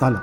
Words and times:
سلام. 0.00 0.22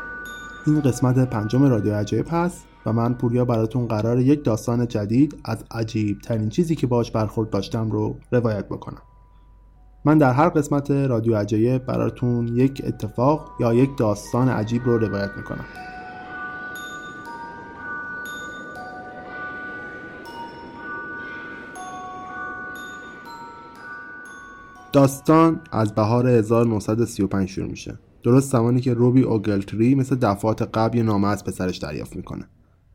این 0.67 0.81
قسمت 0.81 1.29
پنجم 1.29 1.63
رادیو 1.63 1.93
عجایب 1.93 2.25
هست 2.29 2.65
و 2.85 2.93
من 2.93 3.13
پوریا 3.13 3.45
براتون 3.45 3.87
قرار 3.87 4.19
یک 4.19 4.43
داستان 4.43 4.87
جدید 4.87 5.41
از 5.45 5.65
عجیب 5.71 6.19
ترین 6.21 6.49
چیزی 6.49 6.75
که 6.75 6.87
باش 6.87 7.11
برخورد 7.11 7.49
داشتم 7.49 7.91
رو 7.91 8.15
روایت 8.31 8.65
بکنم. 8.69 9.01
من 10.05 10.17
در 10.17 10.33
هر 10.33 10.49
قسمت 10.49 10.91
رادیو 10.91 11.35
عجایب 11.35 11.85
براتون 11.85 12.47
یک 12.47 12.81
اتفاق 12.85 13.51
یا 13.59 13.73
یک 13.73 13.97
داستان 13.97 14.49
عجیب 14.49 14.85
رو 14.85 14.97
روایت 14.97 15.31
می‌کنم. 15.37 15.65
داستان 24.93 25.59
از 25.71 25.95
بهار 25.95 26.27
1935 26.27 27.49
شروع 27.49 27.69
میشه. 27.69 27.99
درست 28.23 28.51
زمانی 28.51 28.81
که 28.81 28.93
روبی 28.93 29.21
اوگلتری 29.21 29.95
مثل 29.95 30.15
دفعات 30.15 30.61
قبل 30.61 30.97
یه 30.97 31.03
نامه 31.03 31.27
از 31.27 31.43
پسرش 31.43 31.77
دریافت 31.77 32.15
می‌کنه. 32.15 32.45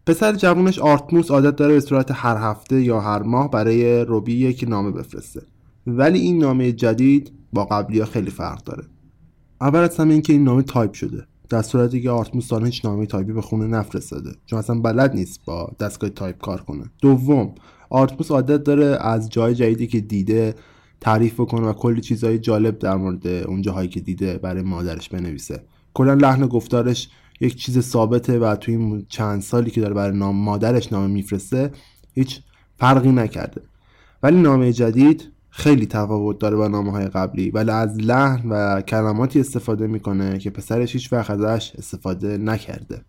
پسر 0.06 0.32
جوونش 0.32 0.78
آرتموس 0.78 1.30
عادت 1.30 1.56
داره 1.56 1.74
به 1.74 1.80
صورت 1.80 2.10
هر 2.14 2.36
هفته 2.36 2.82
یا 2.82 3.00
هر 3.00 3.22
ماه 3.22 3.50
برای 3.50 4.04
روبی 4.04 4.34
یک 4.34 4.64
نامه 4.68 4.90
بفرسته. 4.90 5.42
ولی 5.86 6.18
این 6.18 6.38
نامه 6.38 6.72
جدید 6.72 7.32
با 7.52 7.64
قبلی 7.64 7.98
ها 7.98 8.06
خیلی 8.06 8.30
فرق 8.30 8.64
داره. 8.64 8.84
اول 9.60 9.80
از 9.80 9.96
همه 9.96 10.12
اینکه 10.12 10.32
این 10.32 10.44
نامه 10.44 10.62
تایپ 10.62 10.92
شده. 10.92 11.26
در 11.48 11.62
صورتی 11.62 12.02
که 12.02 12.10
آرتموس 12.10 12.46
سالن 12.46 12.66
هیچ 12.66 12.84
نامه 12.84 13.06
تایپی 13.06 13.32
به 13.32 13.40
خونه 13.40 13.66
نفرستاده. 13.66 14.30
چون 14.46 14.58
اصلا 14.58 14.80
بلد 14.80 15.14
نیست 15.14 15.40
با 15.44 15.72
دستگاه 15.80 16.10
تایپ 16.10 16.38
کار 16.38 16.60
کنه. 16.60 16.84
دوم 17.02 17.54
آرتموس 17.90 18.30
عادت 18.30 18.64
داره 18.64 18.98
از 19.00 19.30
جای 19.30 19.54
جدیدی 19.54 19.86
که 19.86 20.00
دیده 20.00 20.54
تعریف 21.02 21.34
بکنه 21.34 21.66
و 21.66 21.72
کلی 21.72 22.00
چیزهای 22.00 22.38
جالب 22.38 22.78
در 22.78 22.96
مورد 22.96 23.26
اون 23.26 23.62
جاهایی 23.62 23.88
که 23.88 24.00
دیده 24.00 24.38
برای 24.38 24.62
مادرش 24.62 25.08
بنویسه. 25.08 25.62
کلا 25.94 26.14
لحن 26.14 26.46
گفتارش 26.46 27.08
یک 27.40 27.56
چیز 27.56 27.80
ثابته 27.80 28.38
و 28.38 28.56
توی 28.56 28.76
این 28.76 29.06
چند 29.08 29.42
سالی 29.42 29.70
که 29.70 29.80
داره 29.80 29.94
برای 29.94 30.18
نام 30.18 30.36
مادرش 30.36 30.92
نامه 30.92 31.06
میفرسته 31.06 31.70
هیچ 32.14 32.40
فرقی 32.76 33.12
نکرده. 33.12 33.60
ولی 34.22 34.40
نامه 34.40 34.72
جدید 34.72 35.28
خیلی 35.50 35.86
تفاوت 35.86 36.38
داره 36.38 36.56
با 36.56 36.68
نامه 36.68 36.90
های 36.90 37.06
قبلی 37.06 37.50
ولی 37.50 37.70
از 37.70 37.98
لحن 37.98 38.48
و 38.48 38.80
کلماتی 38.80 39.40
استفاده 39.40 39.86
می‌کنه 39.86 40.38
که 40.38 40.50
پسرش 40.50 40.92
هیچ 40.92 41.12
وقت 41.12 41.30
ازش 41.30 41.72
استفاده 41.78 42.38
نکرده. 42.38 43.02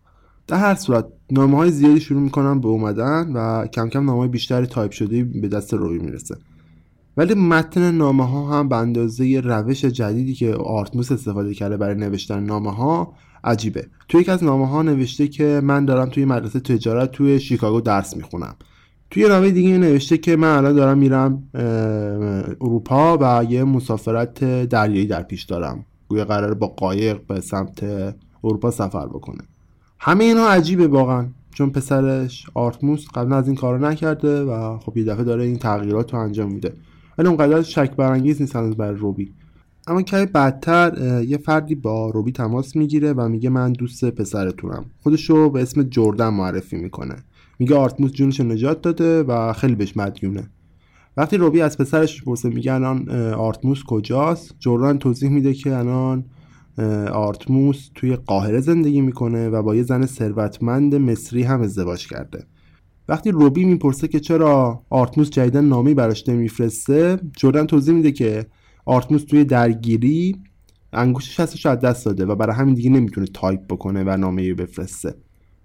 در 0.46 0.56
هر 0.56 0.74
صورت 0.74 1.06
نامه 1.30 1.56
های 1.56 1.70
زیادی 1.70 2.00
شروع 2.00 2.20
می‌کنن 2.22 2.60
به 2.60 2.68
اومدن 2.68 3.32
و 3.32 3.66
کم 3.66 3.88
کم 3.88 4.04
نامه 4.04 4.28
بیشتری 4.28 4.66
تایپ 4.66 4.90
شده 4.90 5.24
به 5.24 5.48
دست 5.48 5.74
روبی 5.74 5.98
می‌رسه. 5.98 6.36
ولی 7.16 7.34
متن 7.34 7.90
نامه 7.90 8.28
ها 8.28 8.58
هم 8.58 8.68
به 8.68 8.76
اندازه 8.76 9.40
روش 9.44 9.84
جدیدی 9.84 10.34
که 10.34 10.54
آرتموس 10.54 11.12
استفاده 11.12 11.54
کرده 11.54 11.76
برای 11.76 11.94
نوشتن 11.94 12.42
نامه 12.44 12.72
ها 12.74 13.12
عجیبه. 13.44 13.86
توی 14.08 14.20
یک 14.20 14.28
از 14.28 14.44
نامه 14.44 14.68
ها 14.68 14.82
نوشته 14.82 15.28
که 15.28 15.60
من 15.64 15.84
دارم 15.84 16.08
توی 16.08 16.24
مدرسه 16.24 16.60
تجارت 16.60 17.10
توی 17.10 17.40
شیکاگو 17.40 17.80
درس 17.80 18.16
می‌خونم. 18.16 18.54
توی 19.10 19.28
نامه 19.28 19.50
دیگه 19.50 19.78
نوشته 19.78 20.18
که 20.18 20.36
من 20.36 20.56
الان 20.56 20.74
دارم 20.74 20.98
میرم 20.98 21.42
اروپا 22.60 23.18
و 23.20 23.44
یه 23.44 23.64
مسافرت 23.64 24.64
دریایی 24.64 25.06
در 25.06 25.22
پیش 25.22 25.42
دارم. 25.42 25.84
گویا 26.08 26.24
قرار 26.24 26.54
با 26.54 26.66
قایق 26.66 27.26
به 27.26 27.40
سمت 27.40 27.84
اروپا 28.44 28.70
سفر 28.70 29.06
بکنه. 29.06 29.42
همه 29.98 30.24
اینا 30.24 30.48
عجیبه 30.48 30.86
واقعا. 30.86 31.26
چون 31.54 31.70
پسرش 31.70 32.46
آرتموس 32.54 33.06
قبلا 33.14 33.36
از 33.36 33.46
این 33.46 33.56
کارو 33.56 33.86
نکرده 33.86 34.42
و 34.42 34.78
خب 34.78 34.96
یه 34.96 35.04
دفعه 35.04 35.24
داره 35.24 35.44
این 35.44 35.58
تغییرات 35.58 36.14
رو 36.14 36.20
انجام 36.20 36.52
میده. 36.52 36.72
ولی 37.18 37.28
اونقدر 37.28 37.62
شک 37.62 37.96
برانگیز 37.96 38.40
نیست 38.40 38.56
هنوز 38.56 38.76
برای 38.76 38.98
روبی. 38.98 39.32
اما 39.86 40.02
کمی 40.02 40.26
بعدتر 40.26 41.22
یه 41.28 41.36
فردی 41.36 41.74
با 41.74 42.10
روبی 42.10 42.32
تماس 42.32 42.76
می‌گیره 42.76 43.12
و 43.12 43.28
میگه 43.28 43.50
من 43.50 43.72
دوست 43.72 44.04
پسرتونم. 44.04 44.84
خودش 45.02 45.30
رو 45.30 45.50
به 45.50 45.62
اسم 45.62 45.82
جردن 45.82 46.28
معرفی 46.28 46.76
می‌کنه. 46.76 47.16
میگه 47.58 47.76
آرتموس 47.76 48.12
جونش 48.12 48.40
نجات 48.40 48.82
داده 48.82 49.22
و 49.22 49.52
خیلی 49.52 49.74
بهش 49.74 49.96
مدیونه. 49.96 50.50
وقتی 51.16 51.36
روبی 51.36 51.60
از 51.60 51.78
پسرش 51.78 52.24
می‌پرسه 52.24 52.48
میگه 52.48 52.72
الان 52.72 53.08
آرتموس 53.32 53.82
کجاست؟ 53.82 54.54
جردن 54.58 54.98
توضیح 54.98 55.30
میده 55.30 55.54
که 55.54 55.76
الان 55.76 56.24
آرتموس 57.12 57.90
توی 57.94 58.16
قاهره 58.16 58.60
زندگی 58.60 59.00
می‌کنه 59.00 59.48
و 59.48 59.62
با 59.62 59.74
یه 59.74 59.82
زن 59.82 60.06
ثروتمند 60.06 60.94
مصری 60.94 61.42
هم 61.42 61.62
ازدواج 61.62 62.08
کرده. 62.08 62.46
وقتی 63.08 63.30
روبی 63.30 63.64
می‌پرسه 63.64 64.08
که 64.08 64.20
چرا 64.20 64.82
آرتموس 64.90 65.30
جدیدن 65.30 65.64
نامه‌ای 65.64 65.94
براش 65.94 66.28
نمیفرسته 66.28 67.18
جردن 67.36 67.66
توضیح 67.66 67.94
میده 67.94 68.12
که 68.12 68.46
آرتموس 68.84 69.24
توی 69.24 69.44
درگیری 69.44 70.36
انگشت 70.92 71.40
شستش 71.40 71.66
از 71.66 71.80
دست 71.80 72.06
داده 72.06 72.26
و 72.26 72.34
برای 72.34 72.56
همین 72.56 72.74
دیگه 72.74 72.90
نمی‌تونه 72.90 73.26
تایپ 73.26 73.66
بکنه 73.66 74.04
و 74.04 74.16
نامه 74.16 74.54
بفرسته. 74.54 75.14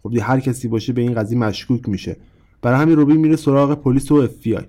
خب 0.03 0.13
هر 0.21 0.39
کسی 0.39 0.67
باشه 0.67 0.93
به 0.93 1.01
این 1.01 1.13
قضیه 1.13 1.37
مشکوک 1.37 1.89
میشه. 1.89 2.17
برای 2.61 2.79
همین 2.79 2.95
روبی 2.95 3.13
میره 3.13 3.35
سراغ 3.35 3.73
پلیس 3.73 4.11
و 4.11 4.15
اف 4.15 4.43
بی 4.43 4.55
آی 4.55 4.63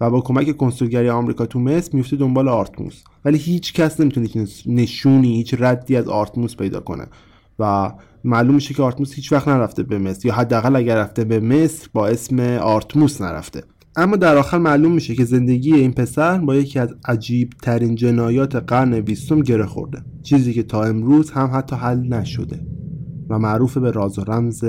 و 0.00 0.10
با 0.10 0.20
کمک 0.20 0.56
کنسولگری 0.56 1.08
آمریکا 1.08 1.46
تو 1.46 1.60
مصر 1.60 1.96
میفته 1.96 2.16
دنبال 2.16 2.48
آرتموس. 2.48 3.02
ولی 3.24 3.38
هیچ 3.38 3.72
کس 3.72 4.00
نمی‌تونه 4.00 4.28
نشونی 4.66 5.34
هیچ 5.34 5.54
ردی 5.58 5.96
از 5.96 6.08
آرتموس 6.08 6.56
پیدا 6.56 6.80
کنه 6.80 7.06
و 7.58 7.92
معلوم 8.24 8.54
میشه 8.54 8.74
که 8.74 8.82
آرتموس 8.82 9.14
هیچ 9.14 9.32
وقت 9.32 9.48
نرفته 9.48 9.82
به 9.82 9.98
مصر 9.98 10.28
یا 10.28 10.34
حداقل 10.34 10.76
اگر 10.76 10.96
رفته 10.96 11.24
به 11.24 11.40
مصر 11.40 11.88
با 11.92 12.06
اسم 12.06 12.40
آرتموس 12.62 13.20
نرفته. 13.20 13.62
اما 13.96 14.16
در 14.16 14.36
آخر 14.36 14.58
معلوم 14.58 14.92
میشه 14.92 15.14
که 15.14 15.24
زندگی 15.24 15.74
این 15.74 15.92
پسر 15.92 16.38
با 16.38 16.54
یکی 16.54 16.78
از 16.78 16.94
عجیب 17.04 17.50
ترین 17.62 17.94
جنایات 17.94 18.56
قرن 18.56 19.00
بیستم 19.00 19.40
گره 19.40 19.66
خورده. 19.66 20.02
چیزی 20.22 20.52
که 20.52 20.62
تا 20.62 20.84
امروز 20.84 21.30
هم 21.30 21.50
حتی 21.54 21.76
حل 21.76 21.98
نشده 21.98 22.66
و 23.30 23.38
معروف 23.38 23.78
به 23.78 23.90
راز 23.90 24.18
و 24.18 24.24
رمز 24.24 24.64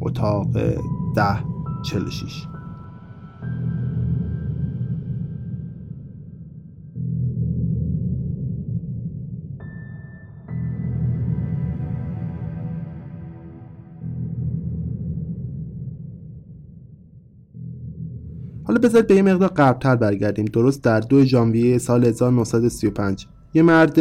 اتاق 0.00 0.52
ده 1.16 1.38
چلشیش 1.84 2.46
حالا 18.72 18.88
بذارید 18.88 19.06
به 19.06 19.14
یه 19.14 19.22
مقدار 19.22 19.48
قبلتر 19.48 19.96
برگردیم. 19.96 20.44
درست 20.44 20.82
در 20.82 21.00
دو 21.00 21.24
ژانویه 21.24 21.78
سال 21.78 22.04
1935 22.04 23.26
یه 23.54 23.62
مرد 23.62 23.98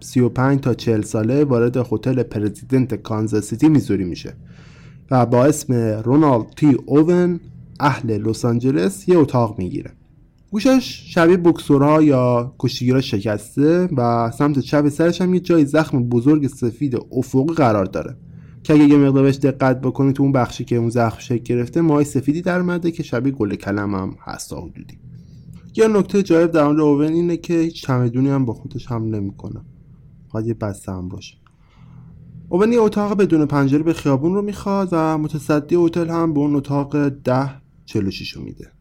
35 0.00 0.60
تا 0.60 0.74
40 0.74 1.02
ساله 1.02 1.44
وارد 1.44 1.76
هتل 1.76 2.22
پرزیدنت 2.22 2.94
کانزاس 2.94 3.44
سیتی 3.44 3.68
میزوری 3.68 4.04
میشه 4.04 4.34
و 5.10 5.26
با 5.26 5.44
اسم 5.44 5.74
رونالد 6.04 6.46
تی 6.56 6.76
اوون 6.86 7.40
اهل 7.80 8.18
لس 8.18 8.44
آنجلس 8.44 9.08
یه 9.08 9.18
اتاق 9.18 9.58
می‌گیره. 9.58 9.90
گوشش 10.50 11.02
شبیه 11.14 11.36
بکسورها 11.36 12.02
یا 12.02 12.54
کشتیگیرا 12.58 13.00
شکسته 13.00 13.88
و 13.96 14.30
سمت 14.38 14.58
چپ 14.58 14.88
سرش 14.88 15.20
هم 15.20 15.34
یه 15.34 15.40
جای 15.40 15.64
زخم 15.64 16.04
بزرگ 16.04 16.46
سفید 16.46 16.98
افقی 17.12 17.54
قرار 17.54 17.84
داره. 17.84 18.16
که 18.62 18.74
اگه 18.74 18.84
یه 18.84 18.96
مقدار 18.96 19.22
بهش 19.22 19.36
دقت 19.36 19.80
بکنید 19.80 20.14
تو 20.14 20.22
اون 20.22 20.32
بخشی 20.32 20.64
که 20.64 20.76
اون 20.76 20.88
زخم 20.88 21.18
شکل 21.18 21.42
گرفته 21.42 21.80
مای 21.80 22.04
سفیدی 22.04 22.42
در 22.42 22.62
مده 22.62 22.90
که 22.90 23.02
شبیه 23.02 23.32
گل 23.32 23.54
کلم 23.54 23.94
هم 23.94 24.16
هست 24.20 24.52
حدودی. 24.52 24.98
یه 25.76 25.88
نکته 25.88 26.22
جالب 26.22 26.50
در 26.50 26.64
مورد 26.64 26.80
اوون 26.80 27.12
اینه 27.12 27.36
که 27.36 27.54
هیچ 27.54 27.82
چمدونی 27.82 28.28
هم 28.28 28.44
با 28.44 28.52
خودش 28.52 28.86
هم 28.86 29.04
نمی‌کنه. 29.04 29.60
فقط 30.32 30.46
یه 30.46 30.54
بسته 30.54 30.92
هم 30.92 31.08
باشه. 31.08 31.36
اوون 32.48 32.72
یه 32.72 32.80
اتاق 32.80 33.16
بدون 33.16 33.46
پنجره 33.46 33.82
به 33.82 33.92
خیابون 33.92 34.34
رو 34.34 34.42
می‌خواد 34.42 34.88
و 34.92 35.18
متصدی 35.18 35.74
هتل 35.74 36.08
هم 36.08 36.32
به 36.32 36.40
اون 36.40 36.56
اتاق 36.56 37.08
ده 37.08 37.50
چلو 37.84 38.10
رو 38.34 38.42
میده. 38.42 38.72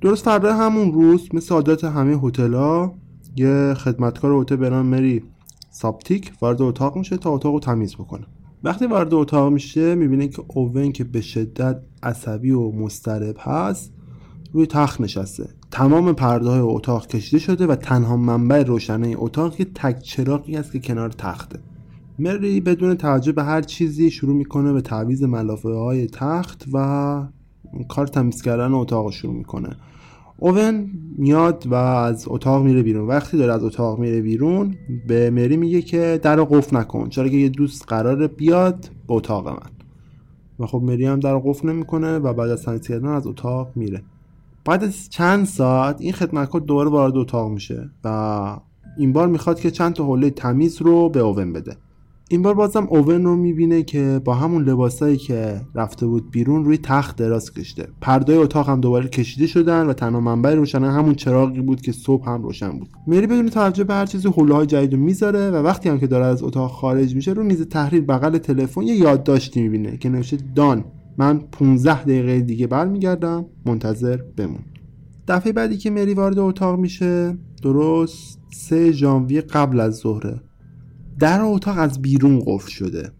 درست 0.00 0.24
فردا 0.24 0.54
همون 0.54 0.92
روز 0.92 1.28
مثل 1.34 1.54
عادت 1.54 1.84
همه 1.84 2.16
هتل‌ها 2.16 2.94
یه 3.36 3.74
خدمتکار 3.74 4.32
هتل 4.42 4.56
به 4.56 4.70
نام 4.70 4.86
مری 4.86 5.22
ساپتیک 5.70 6.32
وارد 6.40 6.62
اتاق 6.62 6.96
میشه 6.96 7.16
تا 7.16 7.30
اتاق 7.30 7.52
رو 7.52 7.60
تمیز 7.60 7.94
بکنه. 7.94 8.26
وقتی 8.64 8.86
وارد 8.86 9.14
اتاق 9.14 9.52
میشه 9.52 9.94
می‌بینه 9.94 10.28
که 10.28 10.42
اوون 10.48 10.92
که 10.92 11.04
به 11.04 11.20
شدت 11.20 11.82
عصبی 12.02 12.50
و 12.50 12.70
مضطرب 12.70 13.36
هست 13.38 13.92
روی 14.52 14.66
تخت 14.66 15.00
نشسته. 15.00 15.48
تمام 15.70 16.12
پرده 16.12 16.48
های 16.48 16.60
اتاق 16.60 17.06
کشیده 17.06 17.38
شده 17.38 17.66
و 17.66 17.76
تنها 17.76 18.16
منبع 18.16 18.62
روشنه 18.62 19.14
اتاق 19.16 19.60
یه 19.60 19.66
تک 19.74 19.98
چراغی 19.98 20.56
است 20.56 20.72
که 20.72 20.78
کنار 20.80 21.10
تخته. 21.10 21.58
مری 22.18 22.60
بدون 22.60 22.94
توجه 22.94 23.32
به 23.32 23.42
هر 23.42 23.62
چیزی 23.62 24.10
شروع 24.10 24.36
می‌کنه 24.36 24.72
به 24.72 24.80
تعویز 24.80 25.22
ملافه 25.22 25.68
های 25.68 26.06
تخت 26.06 26.64
و 26.72 27.26
کار 27.88 28.06
تمیز 28.06 28.42
کردن 28.42 28.72
اتاق 28.72 29.10
شروع 29.10 29.34
می‌کنه. 29.34 29.76
اوون 30.42 30.90
میاد 31.18 31.66
و 31.66 31.74
از 31.74 32.24
اتاق 32.28 32.64
میره 32.64 32.82
بیرون. 32.82 33.08
وقتی 33.08 33.36
داره 33.36 33.52
از 33.52 33.64
اتاق 33.64 33.98
میره 33.98 34.20
بیرون 34.20 34.74
به 35.08 35.30
مری 35.30 35.56
میگه 35.56 35.82
که 35.82 36.20
در 36.22 36.36
قفل 36.44 36.76
نکن. 36.76 37.08
چرا 37.08 37.28
که 37.28 37.36
یه 37.36 37.48
دوست 37.48 37.84
قراره 37.88 38.26
بیاد 38.26 38.90
به 39.08 39.14
اتاق 39.14 39.48
من. 39.48 39.70
و 40.58 40.66
خب 40.66 40.82
مری 40.82 41.06
هم 41.06 41.20
در 41.20 41.38
قفل 41.38 41.68
نمی‌کنه 41.68 42.18
و 42.18 42.32
بعد 42.32 42.50
از 42.50 42.62
تمیز 42.62 42.88
کردن 42.88 43.08
از 43.08 43.26
اتاق 43.26 43.70
میره. 43.74 44.02
بعد 44.64 44.84
از 44.84 45.10
چند 45.10 45.46
ساعت 45.46 46.00
این 46.00 46.12
خدمتکار 46.12 46.60
دوباره 46.60 46.90
وارد 46.90 47.16
اتاق 47.16 47.50
میشه 47.50 47.90
و 48.04 48.56
این 48.98 49.12
بار 49.12 49.28
می‌خواد 49.28 49.60
که 49.60 49.70
چند 49.70 49.92
تا 49.92 50.04
حوله 50.04 50.30
تمیز 50.30 50.82
رو 50.82 51.08
به 51.08 51.20
اوون 51.20 51.52
بده. 51.52 51.76
این 52.32 52.42
بار 52.42 52.54
بازم 52.54 52.86
اوون 52.90 53.24
رو 53.24 53.36
می‌بینه 53.36 53.82
که 53.82 54.20
با 54.24 54.34
همون 54.34 54.64
لباسایی 54.64 55.16
که 55.16 55.60
رفته 55.74 56.06
بود 56.06 56.30
بیرون 56.30 56.64
روی 56.64 56.78
تخت 56.78 57.16
دراز 57.16 57.52
کشیده 57.52 57.88
پردای 58.00 58.36
اتاق 58.36 58.68
هم 58.68 58.80
دوباره 58.80 59.08
کشیده 59.08 59.46
شدن 59.46 59.86
و 59.86 59.92
تنها 59.92 60.20
منبع 60.20 60.54
روشنه 60.54 60.92
همون 60.92 61.14
چراغی 61.14 61.60
بود 61.60 61.80
که 61.80 61.92
صبح 61.92 62.28
هم 62.28 62.42
روشن 62.42 62.70
بود. 62.70 62.88
مری 63.06 63.26
بدون 63.26 63.48
توجه 63.48 63.84
به 63.84 63.94
هر 63.94 64.06
چیزی 64.06 64.28
حوله 64.28 64.54
های 64.54 64.66
جدید 64.66 64.94
می‌ذاره 64.94 65.50
و 65.50 65.56
وقتی 65.56 65.88
هم 65.88 65.98
که 65.98 66.06
داره 66.06 66.24
از 66.24 66.42
اتاق 66.42 66.70
خارج 66.70 67.14
میشه 67.14 67.32
رو 67.32 67.44
میز 67.44 67.62
تحریر 67.62 68.00
بغل 68.00 68.38
تلفن 68.38 68.82
یه 68.82 68.94
یادداشتی 68.94 69.62
می‌بینه 69.62 69.96
که 69.96 70.08
نوشته 70.08 70.38
دان 70.54 70.84
من 71.18 71.38
15 71.38 72.02
دقیقه 72.02 72.40
دیگه 72.40 72.66
برمیگردم 72.66 73.46
منتظر 73.66 74.16
بمون. 74.36 74.64
دفعه 75.28 75.52
بعدی 75.52 75.76
که 75.76 75.90
مری 75.90 76.14
وارد 76.14 76.38
اتاق 76.38 76.78
میشه 76.78 77.38
درست 77.62 78.38
3 78.52 78.92
ژانویه 78.92 79.40
قبل 79.40 79.80
از 79.80 79.96
ظهره. 79.96 80.40
در 81.22 81.40
اتاق 81.42 81.78
از 81.78 82.02
بیرون 82.02 82.42
قفل 82.46 82.70
شده. 82.70 83.12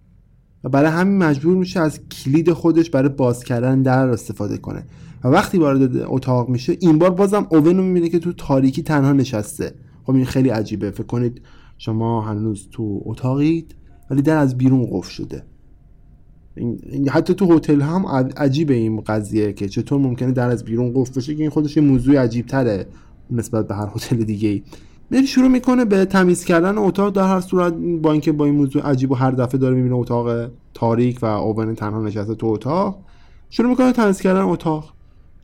و 0.64 0.68
برای 0.68 0.90
همین 0.90 1.18
مجبور 1.18 1.56
میشه 1.56 1.80
از 1.80 2.00
کلید 2.08 2.52
خودش 2.52 2.90
برای 2.90 3.08
باز 3.08 3.44
کردن 3.44 3.82
در 3.82 4.08
استفاده 4.08 4.58
کنه. 4.58 4.84
و 5.24 5.28
وقتی 5.28 5.58
وارد 5.58 5.96
اتاق 5.96 6.48
میشه 6.48 6.76
این 6.80 6.98
بار 6.98 7.10
بازم 7.10 7.46
اوون 7.50 7.76
رو 7.76 7.82
می‌بینه 7.82 8.08
که 8.08 8.18
تو 8.18 8.32
تاریکی 8.32 8.82
تنها 8.82 9.12
نشسته. 9.12 9.74
خب 10.04 10.14
این 10.14 10.24
خیلی 10.24 10.48
عجیبه. 10.48 10.90
فکر 10.90 11.02
کنید 11.06 11.42
شما 11.78 12.22
هنوز 12.22 12.68
تو 12.70 13.02
اتاقید 13.04 13.74
ولی 14.10 14.22
در 14.22 14.36
از 14.36 14.58
بیرون 14.58 14.86
قفل 14.90 15.10
شده. 15.10 15.42
حتی 17.08 17.34
تو 17.34 17.56
هتل 17.56 17.80
هم 17.80 18.06
عجیبه 18.36 18.74
این 18.74 19.00
قضیه 19.00 19.52
که 19.52 19.68
چطور 19.68 20.00
ممکنه 20.00 20.32
در 20.32 20.50
از 20.50 20.64
بیرون 20.64 20.92
قفل 20.94 21.14
بشه 21.14 21.34
که 21.34 21.40
این 21.40 21.50
خودش 21.50 21.76
یه 21.76 21.82
موضوع 21.82 22.18
عجیب 22.18 22.46
تره 22.46 22.86
نسبت 23.30 23.68
به 23.68 23.74
هر 23.74 23.88
هتل 23.94 24.16
دیگه 24.16 24.48
ای 24.48 24.62
میری 25.12 25.26
شروع 25.26 25.48
می‌کنه 25.48 25.84
به 25.84 26.04
تمیز 26.04 26.44
کردن 26.44 26.78
اتاق 26.78 27.12
در 27.12 27.28
هر 27.28 27.40
صورت 27.40 27.74
با 27.74 28.12
اینکه 28.12 28.32
با 28.32 28.44
این 28.44 28.54
موضوع 28.54 28.82
عجیب 28.82 29.10
و 29.10 29.14
هر 29.14 29.30
دفعه 29.30 29.60
داره 29.60 29.74
می‌بینه 29.74 29.94
اتاق 29.94 30.50
تاریک 30.74 31.18
و 31.22 31.26
اوون 31.26 31.74
تنها 31.74 32.02
نشسته 32.02 32.34
تو 32.34 32.46
اتاق. 32.46 32.98
شروع 33.50 33.70
می‌کنه 33.70 33.92
تمیز 33.92 34.20
کردن 34.20 34.40
اتاق 34.40 34.92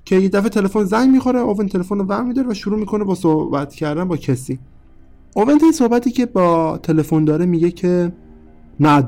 که 0.05 0.17
یه 0.17 0.29
دفعه 0.29 0.49
تلفن 0.49 0.85
زنگ 0.85 1.11
می‌خوره 1.11 1.39
اوون 1.39 1.69
تلفن 1.69 1.99
رو 1.99 2.05
ور 2.05 2.49
و 2.49 2.55
شروع 2.55 2.79
می‌کنه 2.79 3.05
با 3.05 3.15
صحبت 3.15 3.75
کردن 3.75 4.09
با 4.09 4.17
کسی. 4.17 4.59
اوون 5.35 5.59
این 5.63 5.73
صحبتی 5.73 6.11
که 6.11 6.27
با 6.27 6.79
تلفن 6.83 7.25
داره 7.25 7.47
میگه 7.47 7.71
که 7.71 8.13
نه 8.81 9.05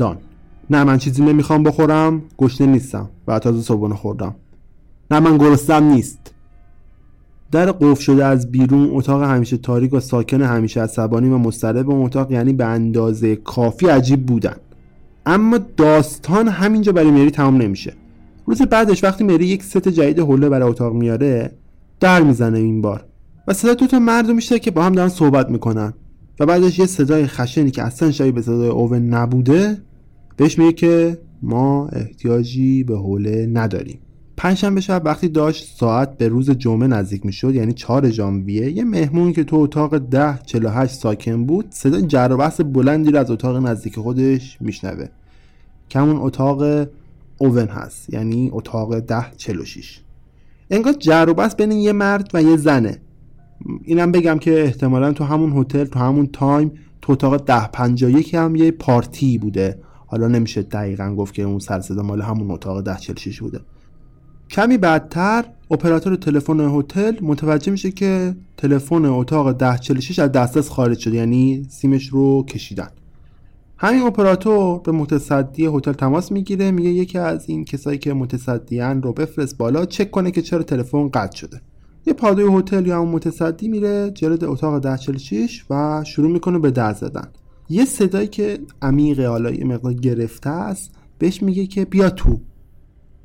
نه 0.71 0.85
من 0.85 0.99
چیزی 0.99 1.23
نمی‌خوام 1.23 1.63
بخورم 1.63 2.23
گشنه 2.39 2.67
نیستم 2.67 3.09
و 3.27 3.39
تازه 3.39 3.63
صبحونه 3.63 3.95
خوردم. 3.95 4.35
نه 5.11 5.21
من 5.21 5.39
گرسنم 5.39 5.85
نیست. 5.85 6.35
در 7.53 7.73
قفل 7.73 8.01
شده 8.01 8.25
از 8.25 8.51
بیرون 8.51 8.89
اتاق 8.93 9.23
همیشه 9.23 9.57
تاریک 9.57 9.95
و 9.95 10.01
ساکن 10.01 10.43
همیشه 10.43 10.81
عصبانی 10.81 11.29
و 11.29 11.39
مضطرب 11.39 11.91
اتاق 11.91 12.33
یعنی 12.33 12.53
به 12.53 12.65
اندازه 12.65 13.37
کافی 13.37 13.87
عجیب 13.87 14.27
بودن. 14.27 14.57
اما 15.27 15.59
داستان 15.77 16.49
همینجا 16.49 16.93
برای 16.93 17.11
مری 17.11 17.31
تمام 17.31 17.63
نمیشه. 17.63 17.93
روز 18.47 18.63
بعدش 18.63 19.05
وقتی 19.05 19.25
مری 19.25 19.47
یک 19.47 19.63
ست 19.63 19.89
جدید 19.89 20.19
حوله 20.19 20.49
برای 20.49 20.71
اتاق 20.71 20.95
میاره 20.95 21.53
در 22.01 22.23
می‌زنه 22.23 22.59
این 22.59 22.83
بار 22.83 23.05
و 23.49 23.53
صدا 23.53 23.75
دو 23.75 23.87
تا 23.87 23.99
مرد 23.99 24.31
میشه 24.31 24.59
که 24.59 24.71
با 24.71 24.83
هم 24.83 24.93
دارن 24.93 25.09
صحبت 25.09 25.51
می‌کنن. 25.51 25.93
و 26.41 26.47
بعدش 26.47 26.79
یه 26.79 26.87
صدای 26.87 27.27
خشنی 27.27 27.71
که 27.71 27.83
اصلا 27.83 28.11
شبیه 28.11 28.33
به 28.33 28.43
صدای 28.43 28.69
اوون 28.69 29.09
نبوده 29.09 29.79
بهش 30.37 30.59
میگه 30.59 30.73
که 30.73 31.19
ما 31.43 31.89
احتیاجی 31.89 32.85
به 32.85 32.99
حوله 32.99 33.47
نداریم. 33.53 33.99
پنجشنبه 34.43 34.81
شب 34.81 35.03
وقتی 35.05 35.29
داشت 35.29 35.77
ساعت 35.77 36.17
به 36.19 36.29
روز 36.29 36.51
جمعه 36.51 36.87
نزدیک 36.87 37.27
می‌شد 37.27 37.55
یعنی 37.55 37.73
4 37.73 38.11
ژانویه 38.11 38.71
یه 38.71 38.85
مهمون 38.85 39.33
که 39.33 39.45
تو 39.45 39.57
اتاق 39.57 39.99
10 39.99 40.39
48 40.47 40.95
ساکن 40.95 41.47
بود 41.47 41.67
صدا 41.71 42.01
جر 42.01 42.63
بلندی 42.63 43.11
رو 43.11 43.19
از 43.19 43.31
اتاق 43.31 43.57
نزدیک 43.57 43.99
خودش 43.99 44.59
میشنوه. 44.61 45.07
که 45.89 45.99
همون 45.99 46.17
اتاق 46.17 46.89
اوون 47.39 47.67
هست 47.67 48.15
یعنی 48.15 48.51
اتاق 48.53 48.99
10 49.01 49.27
46 49.37 50.01
انگار 50.71 50.93
جر 50.93 51.27
و 51.29 51.35
بحث 51.35 51.55
بین 51.55 51.73
یه 51.73 51.93
مرد 51.93 52.31
و 52.35 52.43
یه 52.43 52.57
زنه. 52.57 52.99
اینم 53.85 54.13
بگم 54.13 54.39
که 54.39 54.65
احتمالا 54.65 55.13
تو 55.13 55.25
همون 55.25 55.53
هتل 55.53 55.85
تو 55.85 55.99
همون 55.99 56.27
تایم 56.27 56.73
تو 57.03 57.13
اتاق 57.13 57.45
10 57.45 57.67
51 57.73 58.35
هم 58.35 58.57
یه 58.57 58.71
پارتی 58.71 59.39
بوده. 59.39 59.79
حالا 60.07 60.29
نمیشه 60.29 60.63
دقیقا 60.63 61.15
گفت 61.15 61.35
که 61.35 61.43
اون 61.43 61.59
سر 61.59 61.81
صدا 61.81 62.03
مال 62.03 62.23
همون 62.23 62.51
اتاق 62.51 62.85
10 62.85 62.97
46 62.97 63.41
بوده. 63.41 63.61
کمی 64.51 64.79
بعدتر 64.79 65.45
اپراتور 65.71 66.17
تلفن 66.17 66.61
هتل 66.61 67.15
متوجه 67.23 67.73
میشه 67.73 67.91
که 67.91 68.37
تلفن 68.57 69.05
اتاق 69.05 69.49
1046 69.49 70.19
از 70.19 70.33
دسترس 70.33 70.69
خارج 70.69 70.99
شده 70.99 71.17
یعنی 71.17 71.67
سیمش 71.71 72.09
رو 72.09 72.45
کشیدن. 72.45 72.89
همین 73.79 74.03
اپراتور 74.03 74.79
به 74.79 74.93
متصدی 74.93 75.67
هتل 75.67 75.93
تماس 75.93 76.33
می‌گیره 76.33 76.71
میگه 76.71 76.89
یکی 76.89 77.19
از 77.19 77.49
این 77.49 77.65
کسایی 77.65 77.99
که 77.99 78.13
متصدیان 78.13 79.03
رو 79.03 79.13
بفرست 79.13 79.57
بالا 79.59 79.87
چک 79.87 80.11
کنه 80.11 80.31
که 80.31 80.43
چرا 80.43 80.63
تلفن 80.63 81.09
قطع 81.09 81.37
شده. 81.37 81.61
یه 82.07 82.13
پادوی 82.13 82.59
هتل 82.59 82.87
یا 82.87 82.99
اون 82.99 83.09
متصدی 83.09 83.69
میره 83.69 84.11
جلد 84.11 84.45
اتاق 84.45 84.75
1046 84.75 85.65
و 85.71 86.05
شروع 86.07 86.31
می‌کنه 86.31 86.59
به 86.59 86.71
در 86.71 86.93
زدن. 86.93 87.29
یه 87.69 87.85
صدایی 87.85 88.29
که 88.29 88.59
عمیق 88.83 89.21
حالا 89.21 89.51
یه 89.51 89.65
مقدار 89.65 89.95
گرفته 89.95 90.51
است 90.51 90.91
بهش 91.19 91.43
میگه 91.43 91.67
که 91.67 91.85
بیا 91.85 92.11
تو. 92.11 92.41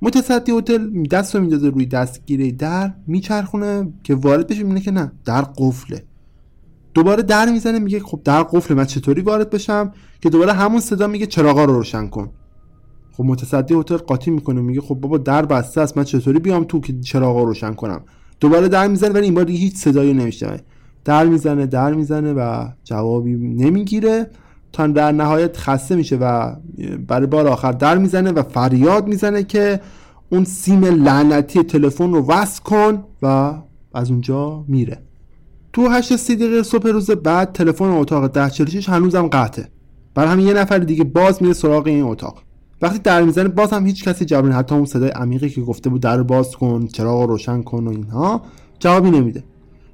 متصدی 0.05 0.51
هتل 0.51 1.03
دست 1.03 1.35
رو 1.35 1.41
میندازه 1.41 1.69
روی 1.69 1.85
دستگیره 1.85 2.51
در 2.51 2.93
میچرخونه 3.07 3.93
که 4.03 4.15
وارد 4.15 4.47
بشه 4.47 4.63
می‌بینه 4.63 4.79
که 4.79 4.91
نه 4.91 5.11
در 5.25 5.41
قفله. 5.41 6.03
دوباره 6.93 7.23
در 7.23 7.51
می‌زنه 7.51 7.79
میگه 7.79 7.99
خب 7.99 8.21
در 8.23 8.43
قفله 8.43 8.77
من 8.77 8.85
چطوری 8.85 9.21
وارد 9.21 9.49
بشم؟ 9.49 9.91
که 10.21 10.29
دوباره 10.29 10.53
همون 10.53 10.79
صدا 10.79 11.07
میگه 11.07 11.25
چراغا 11.25 11.65
رو 11.65 11.73
روشن 11.73 12.07
کن. 12.07 12.29
خب 13.11 13.23
متصدی 13.23 13.73
هتل 13.73 13.97
قاطی 13.97 14.31
می‌کنه 14.31 14.61
میگه 14.61 14.81
خب 14.81 14.95
بابا 14.95 15.17
در 15.17 15.45
بسته 15.45 15.81
است 15.81 15.97
من 15.97 16.03
چطوری 16.03 16.39
بیام 16.39 16.63
تو 16.63 16.79
که 16.79 16.99
چراغا 16.99 17.39
رو 17.39 17.45
روشن 17.45 17.73
کنم؟ 17.73 18.01
دوباره 18.39 18.67
در 18.67 18.87
می‌زنه 18.87 19.09
ولی 19.09 19.25
این 19.25 19.33
بار 19.33 19.43
دیگه 19.43 19.59
هیچ 19.59 19.75
صدایی 19.75 20.13
نمیشنوه. 20.13 20.57
در 21.05 21.25
می‌زنه 21.25 21.65
در 21.65 21.93
می‌زنه 21.93 22.33
و 22.33 22.67
جوابی 22.83 23.33
نمی‌گیره. 23.35 24.29
تا 24.75 24.87
در 24.87 25.11
نهایت 25.11 25.57
خسته 25.57 25.95
میشه 25.95 26.15
و 26.15 26.55
برای 27.07 27.27
بار 27.27 27.47
آخر 27.47 27.71
در 27.71 27.97
می‌زنه 27.97 28.31
و 28.31 28.43
فریاد 28.43 29.07
می‌زنه 29.07 29.43
که 29.43 29.79
اون 30.29 30.43
سیم 30.43 30.85
لعنتی 30.85 31.63
تلفن 31.63 32.11
رو 32.11 32.25
وصل 32.27 32.63
کن 32.63 33.03
و 33.21 33.53
از 33.93 34.11
اونجا 34.11 34.65
میره. 34.67 35.01
تو 35.73 35.87
هشت 35.87 36.15
سی 36.15 36.35
دقیقه 36.35 36.63
صبح 36.63 36.89
روز 36.89 37.11
بعد 37.11 37.51
تلفن 37.51 37.85
اتاق 37.85 38.27
ده 38.27 38.49
چلوشش 38.49 38.89
هنوزم 38.89 39.27
قطعه. 39.27 39.67
برای 40.15 40.29
همین 40.29 40.47
یه 40.47 40.53
نفر 40.53 40.77
دیگه 40.77 41.03
باز 41.03 41.41
میره 41.41 41.53
سراغ 41.53 41.87
این 41.87 42.03
اتاق. 42.03 42.41
وقتی 42.81 42.99
در 42.99 43.23
می‌زنه 43.23 43.47
باز 43.47 43.73
هم 43.73 43.85
هیچ 43.85 44.03
کسی 44.03 44.25
جواب 44.25 44.49
حتی 44.49 44.75
اون 44.75 44.85
صدای 44.85 45.09
عمیقی 45.09 45.49
که 45.49 45.61
گفته 45.61 45.89
بود 45.89 46.01
در 46.01 46.23
باز 46.23 46.55
کن 46.55 46.87
چراغ 46.87 47.21
روشن 47.21 47.61
کن 47.61 47.87
و 47.87 47.89
اینها 47.89 48.41
جوابی 48.79 49.11
نمیده. 49.11 49.43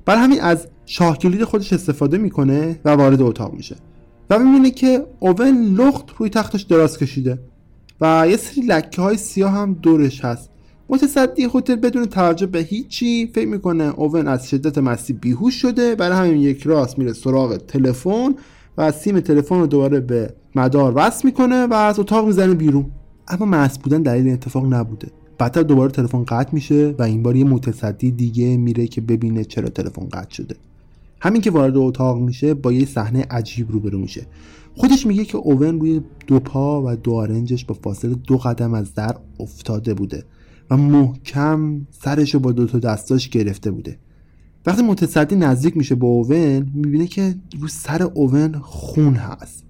برای 0.05 0.21
همین 0.21 0.41
از 0.41 0.67
شاه 0.85 1.17
کلید 1.17 1.43
خودش 1.43 1.73
استفاده 1.73 2.17
می‌کنه 2.17 2.79
و 2.85 2.89
وارد 2.89 3.21
اتاق 3.21 3.53
میشه. 3.53 3.75
و 4.31 4.39
می‌بینه 4.39 4.71
که 4.71 5.05
اوون 5.19 5.75
لخت 5.75 6.05
روی 6.17 6.29
تختش 6.29 6.61
دراز 6.61 6.97
کشیده 6.97 7.39
و 8.01 8.25
یه 8.29 8.37
سری 8.37 8.61
لکه 8.61 9.01
های 9.01 9.17
سیاه 9.17 9.51
هم 9.51 9.73
دورش 9.73 10.25
هست. 10.25 10.49
متصدی 10.89 11.47
هتل 11.53 11.75
بدون 11.75 12.05
توجه 12.05 12.45
به 12.45 12.59
هیچی 12.59 13.31
فکر 13.35 13.47
می‌کنه 13.47 13.83
اوون 13.83 14.27
از 14.27 14.49
شدت 14.49 14.77
مستی 14.77 15.13
بیهوش 15.13 15.55
شده. 15.61 15.95
برای 15.95 16.17
همین 16.17 16.41
یک 16.41 16.63
راست 16.63 16.99
میره 16.99 17.13
سراغ 17.13 17.57
تلفن 17.57 18.35
و 18.77 18.91
سیم 18.91 19.19
تلفن 19.19 19.59
رو 19.59 19.67
دوباره 19.67 19.99
به 19.99 20.33
مدار 20.55 20.93
وصل 20.95 21.21
می‌کنه 21.27 21.65
و 21.65 21.73
از 21.73 21.99
اتاق 21.99 22.25
می‌زنه 22.25 22.53
بیرون. 22.53 22.85
اما 23.27 23.45
مست 23.45 23.81
بودن 23.81 24.01
دلیل 24.01 24.33
اتفاق 24.33 24.73
نبوده. 24.73 25.07
بعدتر 25.37 25.63
دوباره 25.63 25.91
تلفن 25.91 26.23
قطع 26.23 26.49
میشه 26.53 26.95
و 26.99 27.03
این 27.03 27.23
بار 27.23 27.35
یه 27.35 27.43
متصدی 27.43 28.11
دیگه 28.11 28.57
میره 28.57 28.87
که 28.87 29.01
ببینه 29.01 29.43
چرا 29.43 29.69
تلفن 29.69 30.09
قطع 30.13 30.33
شده. 30.33 30.55
همین 31.21 31.41
که 31.41 31.51
وارد 31.51 31.77
اتاق 31.77 32.19
میشه 32.19 32.53
با 32.53 32.71
یه 32.71 32.85
صحنه 32.85 33.25
عجیب 33.29 33.71
روبرو 33.71 33.99
میشه. 33.99 34.27
خودش 34.75 35.05
میگه 35.05 35.25
که 35.25 35.37
اوون 35.37 35.79
روی 35.79 36.01
دو 36.27 36.39
پا 36.39 36.83
و 36.85 36.95
دو 36.95 37.13
آرنجش 37.13 37.65
با 37.65 37.75
فاصله 37.83 38.13
دو 38.13 38.37
قدم 38.37 38.73
از 38.73 38.93
در 38.93 39.15
افتاده 39.39 39.93
بوده 39.93 40.23
و 40.69 40.77
محکم 40.77 41.87
سرش 41.91 42.33
رو 42.33 42.39
با 42.39 42.51
دو 42.51 42.65
تا 42.65 42.79
دستاش 42.79 43.29
گرفته 43.29 43.71
بوده. 43.71 43.97
وقتی 44.65 44.83
متصدی 44.83 45.35
نزدیک 45.35 45.77
میشه 45.77 45.95
به 45.95 46.05
اوون 46.05 46.71
می‌بینه 46.73 47.07
که 47.07 47.35
رو 47.59 47.67
سر 47.67 48.03
اوون 48.03 48.59
خون 48.59 49.13
هست. 49.13 49.65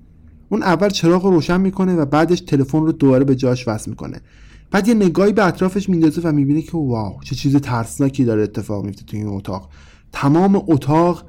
اون 0.49 0.63
اول 0.63 0.89
چراغ 0.89 1.25
رو 1.25 1.31
روشن 1.31 1.61
می‌کنه 1.61 1.95
و 1.95 2.05
بعدش 2.05 2.41
تلفن 2.41 2.79
رو 2.79 2.91
دوباره 2.91 3.25
به 3.25 3.35
جاش 3.35 3.67
وصل 3.67 3.89
می‌کنه. 3.89 4.21
بعد 4.71 4.87
یه 4.87 4.93
نگاهی 4.93 5.33
به 5.33 5.45
اطرافش 5.45 5.89
میندازه 5.89 6.21
و 6.21 6.31
می‌بینه 6.31 6.61
که 6.61 6.77
واو 6.77 7.13
چه 7.23 7.35
چیز 7.35 7.55
ترسناکی 7.55 8.25
داره 8.25 8.43
اتفاق 8.43 8.85
میفته 8.85 9.03
تو 9.03 9.17
این 9.17 9.27
اتاق. 9.27 9.69
تمام 10.11 10.55
اتاق 10.67 11.25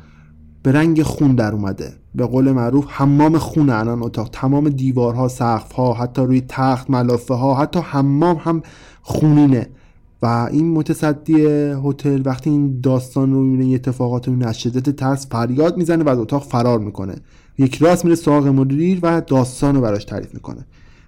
به 0.62 0.72
رنگ 0.72 1.02
خون 1.02 1.34
در 1.34 1.52
اومده. 1.52 1.92
به 2.14 2.26
قول 2.26 2.52
معروف 2.52 2.84
حمام 2.88 3.38
خون 3.38 3.70
الان 3.70 4.02
اتاق 4.02 4.28
تمام 4.32 4.68
دیوارها 4.68 5.28
سقفها 5.28 5.94
حتی 5.94 6.22
روی 6.22 6.42
تخت 6.48 6.90
ملافه 6.90 7.34
ها 7.34 7.54
حتی 7.54 7.80
حمام 7.80 8.36
هم 8.40 8.62
خونینه. 9.02 9.68
و 10.22 10.48
این 10.52 10.70
متصدی 10.70 11.46
هتل 11.84 12.22
وقتی 12.24 12.50
این 12.50 12.80
داستان 12.80 13.32
رو 13.32 13.42
می‌بینه 13.42 13.74
اتفاقات 13.74 14.28
رو 14.28 14.46
از 14.46 14.60
شدت 14.60 14.96
ترس 14.96 15.26
فریاد 15.30 15.76
می‌زنه 15.76 16.04
و 16.04 16.08
از 16.08 16.18
اتاق 16.18 16.42
فرار 16.42 16.78
می‌کنه. 16.78 17.14
یک 17.58 17.82
راست 17.82 18.04
میره 18.04 18.16
سراغ 18.16 18.46
مدیر 18.46 18.98
و 19.02 19.20
داستان 19.20 19.74
رو 19.74 19.80
براش 19.80 20.04
تعریف 20.04 20.34
می‌کنه. 20.34 20.66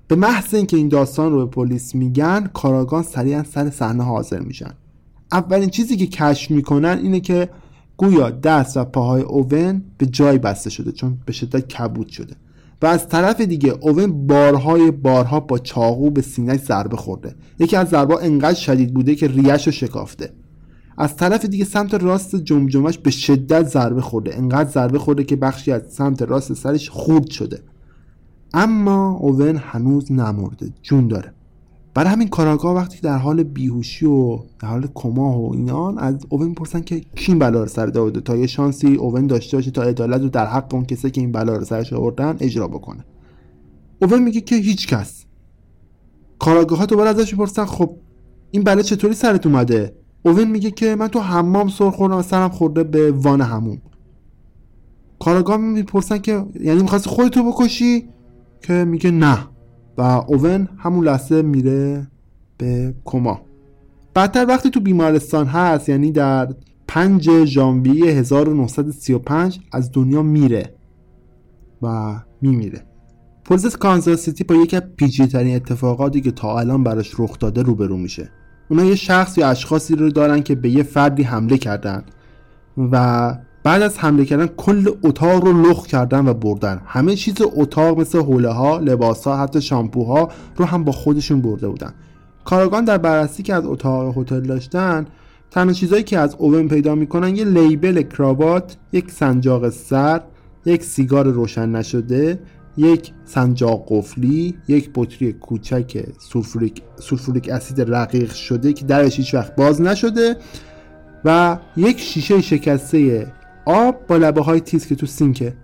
به 0.08 0.16
محض 0.16 0.54
اینکه 0.54 0.76
این 0.76 0.88
داستان 0.88 1.32
رو 1.32 1.46
به 1.46 1.50
پلیس 1.50 1.94
میگن 1.94 2.50
کاراگان 2.54 3.02
سریعا 3.02 3.42
سر 3.42 3.70
صحنه 3.70 4.04
حاضر 4.04 4.40
میشن. 4.40 4.70
اولین 5.32 5.70
چیزی 5.70 5.96
که 5.96 6.06
کشف 6.06 6.50
می‌کنن 6.50 6.99
اینه 7.02 7.20
که 7.20 7.49
گویا 7.96 8.30
دست 8.30 8.76
و 8.76 8.84
پاهای 8.84 9.22
اوون 9.22 9.82
به 9.98 10.06
جای 10.06 10.38
بسته 10.38 10.70
شده 10.70 10.92
چون 10.92 11.18
به 11.26 11.32
شدت 11.32 11.68
کبود 11.68 12.08
شده. 12.08 12.36
و 12.82 12.86
از 12.86 13.08
طرف 13.08 13.40
دیگه 13.40 13.74
اوون 13.80 14.26
بارهای 14.26 14.90
بارها 14.90 15.40
با 15.40 15.58
چاقو 15.58 16.10
به 16.10 16.22
سینهش 16.22 16.60
ضربه 16.60 16.96
خورده. 16.96 17.34
یکی 17.58 17.76
از 17.76 17.88
ضربا 17.88 18.18
انقدر 18.18 18.58
شدید 18.58 18.94
بوده 18.94 19.14
که 19.14 19.28
ریش 19.28 19.66
رو 19.66 19.72
شکافته. 19.72 20.32
از 20.98 21.16
طرف 21.16 21.44
دیگه 21.44 21.64
سمت 21.64 21.94
راست 21.94 22.36
جمجمش 22.36 22.98
به 22.98 23.10
شدت 23.10 23.68
ضربه 23.68 24.00
خورده. 24.00 24.36
انقدر 24.36 24.70
ضربه 24.70 24.98
خورده 24.98 25.24
که 25.24 25.36
بخشی 25.36 25.72
از 25.72 25.82
سمت 25.88 26.22
راست 26.22 26.52
سرش 26.52 26.90
خورد 26.90 27.30
شده. 27.30 27.60
اما 28.54 29.10
اوون 29.10 29.56
هنوز 29.56 30.12
نمرده 30.12 30.72
جون 30.82 31.08
داره. 31.08 31.32
برای 31.94 32.10
همین 32.10 32.28
کاراگاه 32.28 32.74
وقتی 32.74 33.00
در 33.00 33.18
حال 33.18 33.42
بیهوشی 33.42 34.06
و 34.06 34.38
در 34.60 34.68
حال 34.68 34.88
کما 34.94 35.38
و 35.38 35.54
اینان 35.54 35.98
از 35.98 36.26
اوون 36.28 36.48
می‌پرسن 36.48 36.80
که 36.80 37.00
کی 37.00 37.34
بلا 37.34 37.62
رو 37.62 37.68
سر 37.68 37.86
داده 37.86 38.20
تا 38.20 38.36
یه 38.36 38.46
شانسی 38.46 38.94
اوون 38.94 39.26
داشته 39.26 39.56
باشه 39.56 39.70
تا 39.70 39.82
عدالت 39.82 40.20
رو 40.20 40.28
در 40.28 40.46
حق 40.46 40.74
اون 40.74 40.84
کسی 40.84 41.10
که 41.10 41.20
این 41.20 41.32
بلا 41.32 41.56
رو 41.56 41.64
سرش 41.64 41.92
آوردن 41.92 42.36
اجرا 42.40 42.68
بکنه. 42.68 43.04
اوون 44.02 44.22
میگه 44.22 44.40
که 44.40 44.56
هیچ 44.56 44.88
کس. 44.88 45.24
کاراگاه 46.38 46.78
ها 46.78 46.86
دوباره 46.86 47.10
ازش 47.10 47.32
می‌پرسن 47.32 47.64
خب 47.64 47.96
این 48.50 48.62
بلا 48.62 48.82
چطوری 48.82 49.14
سرت 49.14 49.46
اومده؟ 49.46 49.96
اوون 50.22 50.50
میگه 50.50 50.70
که 50.70 50.96
من 50.96 51.08
تو 51.08 51.20
حمام 51.20 51.68
سر 51.68 51.90
خوردم 51.90 52.16
و 52.16 52.22
سرم 52.22 52.48
خورده 52.48 52.84
به 52.84 53.12
وان 53.12 53.40
هموم 53.40 53.78
کاراگاه 55.18 55.56
می‌پرسن 55.56 56.18
که 56.18 56.46
یعنی 56.60 56.82
می‌خواستی 56.82 57.10
خودتو 57.10 57.52
بکشی؟ 57.52 58.08
که 58.62 58.72
میگه 58.72 59.10
نه. 59.10 59.53
و 59.98 60.02
اوون 60.02 60.68
همون 60.78 61.04
لحظه 61.04 61.42
میره 61.42 62.06
به 62.58 62.94
کما. 63.04 63.40
بعدتر 64.14 64.46
وقتی 64.48 64.70
تو 64.70 64.80
بیمارستان 64.80 65.46
هست 65.46 65.88
یعنی 65.88 66.12
در 66.12 66.54
5 66.88 67.44
ژانویه 67.44 68.12
1935 68.12 69.60
از 69.72 69.92
دنیا 69.92 70.22
میره 70.22 70.74
و 71.82 72.20
میمیره. 72.42 72.82
پلیس 73.44 73.76
کانزاس 73.76 74.20
سیتی 74.20 74.44
با 74.44 74.54
یکی 74.54 74.76
از 74.76 74.82
پیچیده 74.96 75.28
ترین 75.28 75.56
اتفاقاتی 75.56 76.20
که 76.20 76.30
تا 76.30 76.58
الان 76.58 76.84
براش 76.84 77.14
رخ 77.18 77.38
داده 77.38 77.62
روبرو 77.62 77.96
میشه. 77.96 78.30
اونا 78.68 78.84
یه 78.84 78.94
شخص 78.94 79.38
یا 79.38 79.48
اشخاصی 79.48 79.96
رو 79.96 80.10
دارن 80.10 80.42
که 80.42 80.54
به 80.54 80.70
یه 80.70 80.82
فردی 80.82 81.22
حمله 81.22 81.58
کردن 81.58 82.04
و 82.92 83.36
بعد 83.64 83.83
از 83.83 83.99
حمله 83.99 84.25
کردن 84.25 84.47
کل 84.47 84.90
اتاق 85.02 85.44
رو 85.44 85.62
لخت 85.62 85.87
کردن 85.87 86.28
و 86.28 86.35
بردن. 86.35 86.80
همه 86.87 87.16
چیز 87.16 87.35
اتاق 87.40 88.00
مثل 88.00 88.18
حوله 88.18 88.49
ها 88.49 88.78
لباس 88.78 89.25
ها 89.25 89.37
حتی 89.37 89.61
شامپوها 89.61 90.28
رو 90.56 90.64
هم 90.64 90.85
با 90.85 90.92
خودشون 90.92 91.40
برده 91.40 91.68
بودن. 91.68 91.92
کارآگاها 92.44 92.85
در 92.85 92.99
بررسی 92.99 93.42
که 93.42 93.54
از 93.54 93.66
اتاق 93.66 94.18
هتل 94.18 94.40
داشتن 94.40 95.06
تنها 95.50 95.73
چیزهایی 95.73 96.04
که 96.04 96.18
از 96.18 96.37
اوون 96.38 96.68
پیدا 96.68 96.94
می‌کنن 96.94 97.37
یه 97.37 97.44
label 97.44 98.02
کراوات 98.02 98.76
یک 98.92 99.11
سنجاق 99.11 99.68
سر 99.68 100.21
یک 100.66 100.85
سیگار 100.85 101.26
روشن 101.26 101.68
نشده 101.68 102.38
یک 102.76 103.12
سنجاق 103.25 103.85
قفلی 103.88 104.54
یک 104.68 104.90
بطری 104.94 105.33
کوچک 105.33 106.06
سولفوریک, 106.18 106.83
سولفوریک 107.00 107.49
اسید 107.49 107.94
رقیق 107.94 108.33
شده 108.33 108.73
که 108.73 108.85
درش 108.85 109.16
هیچ 109.16 109.35
وقت 109.35 109.56
باز 109.56 109.80
نشده 109.80 110.37
و 111.25 111.59
یک 111.76 112.00
شیشه 112.00 112.40
شکسته 112.40 113.26
آب 113.66 114.06
با 114.06 114.16
لبه 114.16 114.42
های 114.42 114.61
تیز 114.61 114.87
که 114.87 114.94
تو 114.94 115.06
سینکه. 115.06 115.56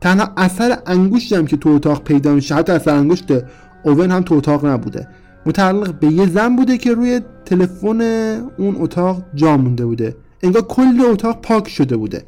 تنها 0.00 0.28
اثر 0.36 0.78
انگشت 0.86 1.32
هم 1.32 1.46
که 1.46 1.56
تو 1.56 1.68
اتاق 1.68 2.02
پیدا 2.02 2.34
میشه 2.34 2.54
حتی 2.54 2.72
اثر 2.72 2.94
انگشت 2.94 3.32
اوون 3.84 4.10
هم 4.10 4.22
تو 4.22 4.34
اتاق 4.34 4.66
نبوده. 4.66 5.08
متعلق 5.46 5.98
به 5.98 6.06
یه 6.06 6.26
زن 6.26 6.56
بوده 6.56 6.78
که 6.78 6.94
روی 6.94 7.20
تلفن 7.44 8.00
اون 8.58 8.76
اتاق 8.78 9.22
جا 9.34 9.56
مونده 9.56 9.86
بوده. 9.86 10.16
انگار 10.42 10.62
کل 10.62 11.00
اتاق 11.10 11.40
پاک 11.40 11.68
شده 11.68 11.96
بوده. 11.96 12.24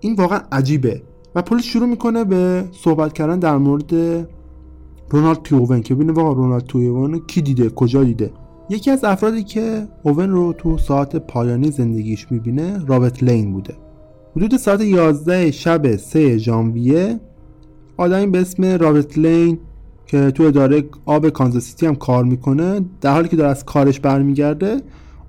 این 0.00 0.14
واقعا 0.14 0.40
عجیبه. 0.52 1.02
و 1.34 1.42
پلیس 1.42 1.64
شروع 1.64 1.88
می‌کنه 1.88 2.24
به 2.24 2.64
صحبت 2.72 3.12
کردن 3.12 3.38
در 3.38 3.56
مورد 3.56 3.94
رونالد 5.10 5.42
تویوون 5.42 5.82
که 5.82 5.94
ببینه 5.94 6.12
واقعا 6.12 6.32
رونالد 6.32 6.64
تویوون 6.64 7.18
کی 7.26 7.42
دیده 7.42 7.70
کجا 7.70 8.04
دیده. 8.04 8.30
یکی 8.68 8.90
از 8.90 9.04
افرادی 9.04 9.42
که 9.42 9.88
اوون 10.02 10.30
رو 10.30 10.52
تو 10.52 10.78
ساعت 10.78 11.16
پایانی 11.16 11.70
زندگیش 11.70 12.26
می‌بینه 12.30 12.84
رابرت 12.86 13.22
لین 13.22 13.52
بوده. 13.52 13.74
حدود 14.36 14.56
ساعت 14.56 14.80
11 14.80 15.50
شب 15.50 15.96
3 15.96 16.38
ژانویه 16.38 17.20
آدمی 17.96 18.26
به 18.26 18.40
اسم 18.40 18.64
رابرت 18.64 19.18
لین 19.18 19.58
که 20.06 20.30
تو 20.30 20.42
اداره 20.42 20.84
آب 21.06 21.28
کانزاسیتی 21.28 21.86
هم 21.86 21.94
کار 21.94 22.24
می‌کنه 22.24 22.80
در 23.00 23.12
حالی 23.12 23.28
که 23.28 23.36
داره 23.36 23.50
از 23.50 23.64
کارش 23.64 24.00
برمیگرده 24.00 24.80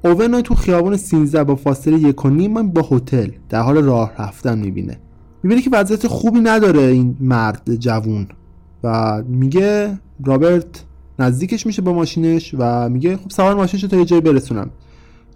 اوون 0.06 0.42
تو 0.42 0.56
خیابان 0.56 0.98
13 0.98 1.44
با 1.44 1.56
فاصله 1.56 2.00
یک 2.00 2.26
و 2.26 2.64
با 2.64 2.88
هتل 2.92 3.30
در 3.50 3.62
حال 3.62 3.84
راه 3.84 4.12
رفتن 4.20 4.58
می‌بینه. 4.58 5.00
می‌بینه 5.44 5.62
که 5.62 5.70
وضعیت 5.74 6.08
خوبی 6.08 6.40
نداره 6.40 6.82
این 6.82 7.18
مرد 7.20 7.76
جوون 7.76 8.28
و 8.84 9.24
میگه 9.28 10.00
رابرت 10.26 10.84
نزدیکش 11.20 11.66
میشه 11.66 11.82
با 11.82 11.94
ماشینش 11.94 12.56
و 12.58 12.90
میگه 12.90 13.18
خب 13.18 13.30
سوار 13.30 13.56
ماشینش 13.56 13.84
تا 13.84 13.98
یه 13.98 14.06
جایی 14.06 14.22
برسونم. 14.22 14.70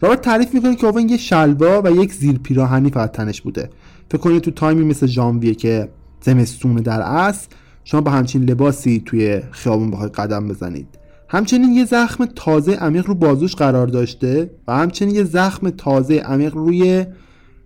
رابرت 0.02 0.22
تعریف 0.22 0.54
می‌کنه 0.54 0.76
که 0.76 0.88
اوون 0.88 1.10
یه 1.10 1.18
شلوا 1.18 1.82
و 1.82 1.92
یک 1.92 2.14
زیر 2.14 2.40
پیراهنی 2.40 2.90
فقط 2.90 3.12
تنش 3.12 3.42
بوده. 3.42 3.70
فکر 4.12 4.18
کنید 4.18 4.42
تو 4.42 4.52
تایمی 4.52 4.84
مثل 4.84 5.08
ژانویه 5.08 5.56
که 5.56 5.90
زمستون 6.22 6.76
در 6.76 7.02
اصل 7.02 7.48
شما 7.84 8.02
با 8.02 8.12
همچین 8.12 8.44
لباسی 8.44 9.04
توی 9.06 9.42
خیابون 9.52 9.92
بخواید 9.92 10.12
قدم 10.12 10.48
بزنید. 10.48 10.88
همچنین 11.28 11.74
یه 11.74 11.86
زخم 11.86 12.26
تازه 12.26 12.72
عمیق 12.72 13.08
رو 13.08 13.16
بازوش 13.16 13.56
قرار 13.56 13.88
داشته 13.88 14.50
و 14.68 14.78
همچنین 14.78 15.16
یه 15.16 15.24
زخم 15.24 15.70
تازه 15.70 16.16
عمیق 16.16 16.54
روی 16.56 17.06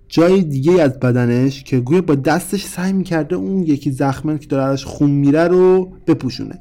جای 0.07 0.41
دیگه 0.41 0.81
از 0.81 0.99
بدنش 0.99 1.63
که 1.63 1.79
گویا 1.79 2.01
با 2.01 2.15
دستش 2.15 2.65
سعی 2.65 2.93
می‌کرده 2.93 3.35
اون 3.35 3.63
یکی 3.63 3.91
زخمه 3.91 4.37
که 4.37 4.47
داره 4.47 4.63
ازش 4.63 4.85
خون 4.85 5.09
میره 5.09 5.47
رو 5.47 5.91
بپوشونه. 6.07 6.59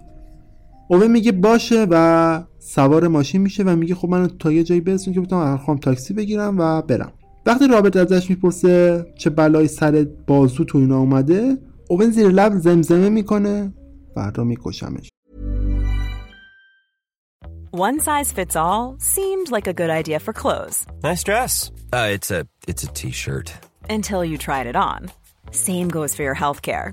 اوون 0.89 1.11
میگه 1.11 1.33
باشه 1.33 1.87
و 1.91 2.45
سوار 2.59 3.09
ماشین 3.09 3.41
میشه 3.41 3.63
و 3.63 3.77
میگه 3.77 3.95
خب 3.95 4.09
من 4.09 4.29
تا 4.39 4.53
یه 4.53 4.65
جایی 4.65 4.81
برسون 4.81 5.15
که 5.15 5.21
بتونم 5.21 5.57
خواهم 5.57 5.81
تاکسی 5.81 6.15
بگیرم 6.15 6.59
و 6.59 6.83
برم 6.83 7.13
وقتی 7.47 7.67
رابرت 7.67 7.97
ازش 7.97 8.31
می‌پرسه 8.31 9.07
چه 9.19 9.31
بلایی 9.31 9.69
سر 9.69 10.07
بازو 10.27 10.65
تو 10.65 10.79
اینا 10.79 10.99
اومده 10.99 11.59
اوون 11.89 12.11
زیر 12.11 12.29
لب 12.29 12.59
زمزمه 12.59 13.09
می‌کنه 13.09 13.73
فردا 14.15 14.45
میکشمش 14.45 15.09
One 17.75 18.01
size 18.01 18.31
fits 18.33 18.55
all 18.55 18.97
seemed 18.99 19.51
like 19.51 19.67
a 19.67 19.73
good 19.73 19.89
idea 19.89 20.19
for 20.21 20.35
clothes. 20.35 20.85
Nice 21.03 21.23
dress. 21.25 21.71
Uh, 21.91 22.09
it's 22.17 22.31
a 22.31 22.47
it's 22.69 22.83
a 22.83 22.91
t-shirt. 22.99 23.49
Until 23.89 24.23
you 24.31 24.37
tried 24.37 24.67
it 24.67 24.77
on. 24.77 25.11
Same 25.53 25.89
goes 25.89 26.15
for 26.15 26.23
your 26.23 26.35
healthcare. 26.35 26.93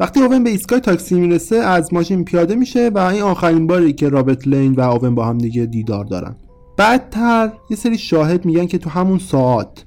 وقتی 0.00 0.20
اوون 0.20 0.44
به 0.44 0.50
ایستگاه 0.50 0.80
تاکسی 0.80 1.20
می‌رسه 1.20 1.56
از 1.56 1.94
ماشین 1.94 2.24
پیاده 2.24 2.54
میشه 2.54 2.90
و 2.94 2.98
این 2.98 3.22
آخرین 3.22 3.66
باری 3.66 3.92
که 3.92 4.08
رابرت 4.08 4.48
لین 4.48 4.72
و 4.72 4.80
اوون 4.80 5.14
با 5.14 5.24
هم 5.24 5.38
دیگه 5.38 5.66
دیدار 5.66 6.04
دارن. 6.04 6.36
بعدتر 6.76 7.52
یه 7.70 7.76
سری 7.76 7.98
شاهد 7.98 8.44
میگن 8.44 8.66
که 8.66 8.78
تو 8.78 8.90
همون 8.90 9.18
ساعت 9.18 9.84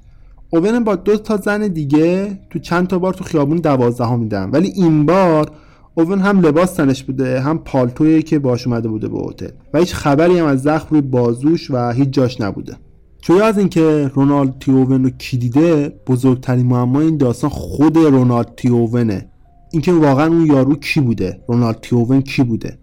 اوون 0.50 0.84
با 0.84 0.96
دو 0.96 1.16
تا 1.16 1.36
زن 1.36 1.68
دیگه 1.68 2.38
تو 2.50 2.58
چند 2.58 2.86
تا 2.86 2.98
بار 2.98 3.14
تو 3.14 3.24
خیابون 3.24 3.56
دوازده 3.56 4.16
میدن. 4.16 4.50
ولی 4.50 4.68
این 4.68 5.06
بار 5.06 5.50
اوون 5.94 6.18
هم 6.18 6.40
لباس 6.40 6.72
تنش 6.72 7.04
بوده 7.04 7.40
هم 7.40 7.58
پالتویی 7.58 8.22
که 8.22 8.38
باش 8.38 8.66
اومده 8.66 8.88
بوده 8.88 9.08
به 9.08 9.18
هتل 9.18 9.48
و 9.74 9.78
هیچ 9.78 9.94
خبری 9.94 10.38
هم 10.38 10.46
از 10.46 10.62
زخم 10.62 10.86
روی 10.90 11.00
بازوش 11.00 11.70
و 11.70 11.92
هیچ 11.92 12.10
جاش 12.10 12.40
نبوده. 12.40 12.76
جویا 13.22 13.46
از 13.46 13.58
اینکه 13.58 14.10
رونالد 14.14 14.58
تیوون 14.60 15.04
رو 15.04 15.10
کی 15.10 15.36
دیده 15.36 16.00
بزرگترین 16.06 16.66
معما 16.66 17.00
این 17.00 17.16
داستان 17.16 17.50
خود 17.50 17.96
رونالد 17.96 18.54
تیوونه 18.56 19.30
اینکه 19.72 19.92
واقعا 19.92 20.26
اون 20.26 20.46
یارو 20.46 20.74
کی 20.74 21.00
بوده؟ 21.00 21.40
رونالد 21.48 21.80
تیوون 21.80 22.20
کی 22.20 22.42
بوده؟ 22.42 22.78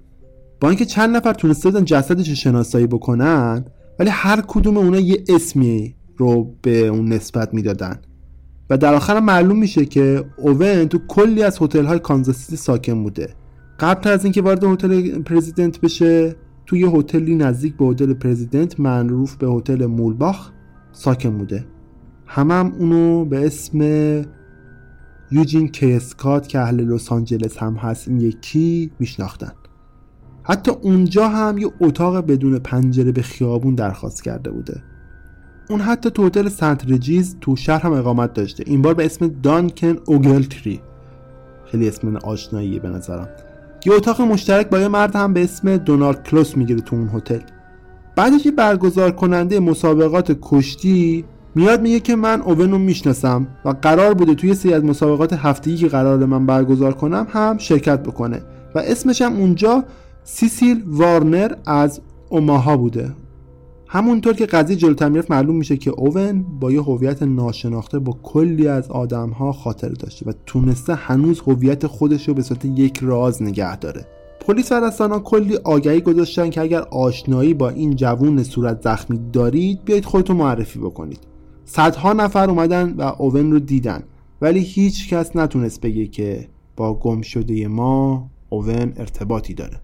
با 0.61 0.69
اینکه 0.69 0.85
چند 0.85 1.15
نفر 1.15 1.33
تونسته 1.33 1.69
بودن 1.69 1.85
جسدش 1.85 2.29
رو 2.29 2.35
شناسایی 2.35 2.87
بکنن 2.87 3.65
ولی 3.99 4.09
هر 4.09 4.41
کدوم 4.47 4.77
اونا 4.77 4.99
یه 4.99 5.23
اسمی 5.29 5.95
رو 6.17 6.55
به 6.61 6.87
اون 6.87 7.13
نسبت 7.13 7.53
می‌دادن. 7.53 8.01
و 8.69 8.77
در 8.77 8.93
آخر 8.93 9.19
معلوم 9.19 9.59
میشه 9.59 9.85
که 9.85 10.25
اوون 10.37 10.85
تو 10.85 10.99
کلی 11.07 11.43
از 11.43 11.57
هتل 11.61 11.85
های 11.85 11.99
کانزاس 11.99 12.53
ساکن 12.53 13.03
بوده. 13.03 13.29
قبل 13.79 14.09
از 14.09 14.23
اینکه 14.23 14.41
وارد 14.41 14.63
هتل 14.63 15.21
پرزیدنت 15.21 15.81
بشه 15.81 16.35
توی 16.65 16.79
یه 16.79 16.89
هتلی 16.89 17.35
نزدیک 17.35 17.77
به 17.77 17.85
هتل 17.85 18.13
پرزیدنت 18.13 18.79
معروف 18.79 19.35
به 19.35 19.47
هتل 19.47 19.85
مولباخ 19.85 20.51
ساکن 20.91 21.37
بوده. 21.37 21.65
همم 22.25 22.51
هم 22.51 22.73
اونو 22.79 23.25
به 23.25 23.45
اسم 23.45 23.79
یوجین 25.33 25.67
کیسکات 25.67 26.47
که 26.47 26.59
اهل 26.59 26.81
لس 26.81 27.11
آنجلس 27.11 27.57
هم 27.57 27.73
هست 27.75 28.07
این 28.07 28.21
یکی 28.21 28.91
میشناختن. 28.99 29.51
حتی 30.43 30.71
اونجا 30.71 31.29
هم 31.29 31.57
یه 31.57 31.67
اتاق 31.81 32.17
بدون 32.17 32.59
پنجره 32.59 33.11
به 33.11 33.21
خیابون 33.21 33.75
درخواست 33.75 34.23
کرده 34.23 34.51
بوده. 34.51 34.83
اون 35.69 35.79
حتی 35.79 36.09
تو 36.09 36.25
هتل 36.25 36.49
سنت 36.49 36.91
رجیز 36.91 37.37
تو 37.41 37.55
شهر 37.55 37.81
هم 37.81 37.93
اقامت 37.93 38.33
داشته. 38.33 38.63
این 38.67 38.81
بار 38.81 38.93
به 38.93 39.05
اسم 39.05 39.27
دانکن 39.27 39.97
اوگلتری. 40.05 40.81
خیلی 41.65 41.87
اسم 41.87 42.15
آشناییه 42.15 42.79
به 42.79 42.89
نظرم. 42.89 43.29
یه 43.85 43.93
اتاق 43.93 44.21
مشترک 44.21 44.69
با 44.69 44.79
یه 44.79 44.87
مرد 44.87 45.15
هم 45.15 45.33
به 45.33 45.43
اسم 45.43 45.77
دونالد 45.77 46.23
کلوس 46.23 46.57
می‌گیره 46.57 46.81
تو 46.81 46.95
اون 46.95 47.09
هتل. 47.13 47.39
بعدش 48.15 48.45
یه 48.45 48.51
برگزار 48.51 49.11
کننده 49.11 49.59
مسابقات 49.59 50.37
کشتی 50.41 51.25
میاد 51.55 51.81
میگه 51.81 51.99
که 51.99 52.15
من 52.15 52.41
اوون 52.41 52.71
رو 52.71 52.77
می‌شناسم 52.77 53.47
و 53.65 53.69
قرار 53.69 54.13
بوده 54.13 54.35
توی 54.35 54.53
سری 54.53 54.73
از 54.73 54.83
مسابقات 54.83 55.33
هفتگی 55.33 55.75
که 55.75 55.87
قرار 55.87 56.25
من 56.25 56.45
برگزار 56.45 56.93
کنم 56.93 57.27
هم 57.29 57.57
شرکت 57.57 58.03
بکنه. 58.03 58.41
و 58.75 58.79
اسمش 58.79 59.21
هم 59.21 59.35
اونجا 59.35 59.83
سیسیل 60.23 60.83
وارنر 60.87 61.55
از 61.65 62.01
اوماها 62.29 62.77
بوده. 62.77 63.11
همونطور 63.87 64.33
که 64.33 64.45
قضیه 64.45 64.75
جلوتر 64.75 65.09
می‌رفت 65.09 65.31
معلوم 65.31 65.55
میشه 65.55 65.77
که 65.77 65.91
اوون 65.91 66.45
با 66.59 66.71
یه 66.71 66.81
هویت 66.81 67.23
ناشناخته 67.23 67.99
با 67.99 68.17
کلی 68.23 68.67
از 68.67 68.91
آدمها 68.91 69.51
خاطره 69.51 69.93
داشته 69.93 70.29
و 70.29 70.33
تونسته 70.45 70.95
هنوز 70.95 71.39
هویت 71.39 71.87
خودش 71.87 72.27
رو 72.27 72.33
به 72.33 72.41
صورت 72.41 72.65
یک 72.65 72.99
راز 73.01 73.43
نگه 73.43 73.77
داره. 73.77 74.05
پلیس 74.47 74.71
و 74.71 74.75
رسانه 74.75 75.19
کلی 75.19 75.57
آگهی 75.63 76.01
گذاشتن 76.01 76.49
که 76.49 76.61
اگر 76.61 76.81
آشنایی 76.81 77.53
با 77.53 77.69
این 77.69 77.95
جوون 77.95 78.43
صورت 78.43 78.81
زخمی 78.81 79.19
دارید 79.33 79.85
بیایید 79.85 80.05
خودتون 80.05 80.37
معرفی 80.37 80.79
بکنید. 80.79 81.32
صدها 81.65 82.13
نفر 82.13 82.49
اومدن 82.49 82.93
و 82.97 83.01
اوون 83.01 83.51
رو 83.51 83.59
دیدن. 83.59 84.03
ولی 84.41 84.59
هیچ 84.59 85.09
کس 85.09 85.35
نتونست 85.35 85.81
بگه 85.81 86.07
که 86.07 86.47
با 86.75 86.93
گم 86.93 87.21
شده 87.21 87.67
ما 87.67 88.29
اوون 88.49 88.93
ارتباطی 88.97 89.53
داره. 89.53 89.79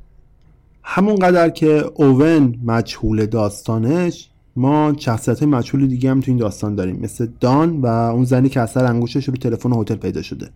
همونقدر 0.84 1.50
که 1.50 1.92
اوون 1.96 2.56
مجهول 2.66 3.26
داستانش 3.26 4.30
ما 4.56 4.94
شخصیت 4.98 5.44
مجهول 5.44 5.88
دیگه 5.88 6.12
هم 6.12 6.20
تو 6.20 6.32
این 6.32 6.38
داستان 6.38 6.76
داریم. 6.76 7.00
مثل 7.02 7.28
دان 7.40 7.82
و 7.82 7.86
اون 7.86 8.24
زنی 8.24 8.50
که 8.50 8.62
اثر 8.62 8.86
انگوشش 8.86 9.30
رو 9.30 9.34
تلفن 9.34 9.74
هتل 9.74 9.96
پیدا 9.96 10.22
شده. 10.22 10.50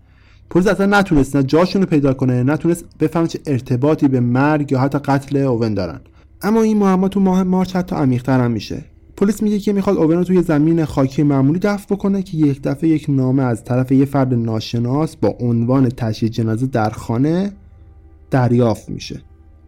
پلیس 0.50 0.68
اصلا 0.68 0.86
نتونست 1.00 1.36
نه 1.36 1.44
جاشون 1.44 1.82
رو 1.82 1.88
پیدا 1.88 2.14
کنه 2.14 2.44
نتونست 2.44 2.86
بفهمه 3.00 3.28
چه 3.28 3.40
ارتباطی 3.46 4.08
به 4.08 4.20
مرگ 4.20 4.72
یا 4.72 4.80
حتی 4.80 4.98
قتل 4.98 5.38
اوون 5.38 5.74
دارن. 5.74 6.02
اما 6.42 6.62
این 6.62 6.78
معما 6.78 7.08
تو 7.08 7.20
ماه 7.20 7.44
مارچ 7.44 7.76
حتی 7.76 7.96
عمیق‌تر 7.96 8.40
هم 8.40 8.52
میشه. 8.52 8.86
پلیس 9.18 9.44
میگه 9.44 9.60
که 9.60 9.74
می‌خواد 9.74 9.98
اوون 9.98 10.18
رو 10.18 10.24
توی 10.24 10.42
زمین 10.42 10.86
خاکی 10.86 11.24
معمولی 11.24 11.60
دفن 11.60 11.96
بکنه 11.96 12.24
که 12.24 12.38
یک 12.38 12.62
دفعه 12.62 12.90
یک 12.90 13.06
نامه 13.10 13.44
از 13.44 13.64
طرف 13.64 13.92
یه 13.92 14.06
فرد 14.06 14.34
ناشناس 14.34 15.16
با 15.16 15.36
عنوان 15.40 15.90
تشییع 15.90 16.32
جنازه 16.32 16.68
در 16.68 16.90
خانه 16.90 17.52
دریافت 18.32 18.90
میشه. 18.90 19.22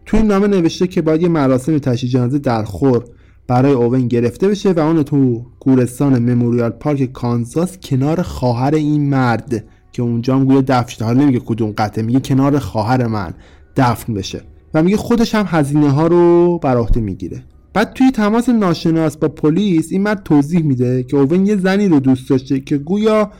توی 0.06 0.18
این 0.18 0.28
نامه 0.28 0.46
نوشته 0.46 0.86
که 0.86 1.02
باید 1.02 1.22
یه 1.22 1.28
مراسم 1.28 1.78
تشییع 1.78 2.12
جنازه 2.12 2.38
در 2.38 2.64
خور 2.64 3.04
برای 3.46 3.72
اوون 3.72 4.08
گرفته 4.08 4.48
بشه 4.48 4.72
و 4.72 4.78
اون 4.78 5.02
تو 5.02 5.46
گورستان 5.60 6.18
مموریال 6.18 6.70
پارک 6.70 7.12
کانزاس 7.12 7.78
کنار 7.78 8.22
خواهر 8.22 8.74
این 8.74 9.10
مرد 9.10 9.64
که 9.92 10.02
اونجا 10.02 10.36
هم 10.36 10.44
گویا 10.44 10.60
دفن 10.60 10.86
شده. 10.88 11.04
حالا 11.04 11.22
نمیگه 11.22 11.40
کدوم 11.40 11.74
قطعه 11.78 12.04
میگه 12.04 12.20
کنار 12.20 12.58
خواهر 12.58 13.06
من 13.06 13.34
دفن 13.76 14.14
بشه. 14.14 14.42
و 14.74 14.82
میگه 14.82 14.96
خودش 14.96 15.34
هم 15.34 15.44
هزینه 15.48 15.90
ها 15.90 16.06
رو 16.06 16.58
بر 16.58 16.76
عهده 16.76 17.00
می‌گیره. 17.00 17.42
بعد 17.76 17.92
توی 17.92 18.10
تماس 18.10 18.48
ناشناس 18.48 19.16
با 19.16 19.28
پلیس 19.28 19.92
این 19.92 20.02
مرد 20.02 20.22
توضیح 20.22 20.62
میده 20.62 21.02
که 21.02 21.16
اوون 21.16 21.46
یه 21.46 21.56
زنی 21.56 21.88
رو 21.88 22.00
دوست 22.00 22.30
داشته 22.30 22.60
که 22.60 22.78
گویا 22.78 23.30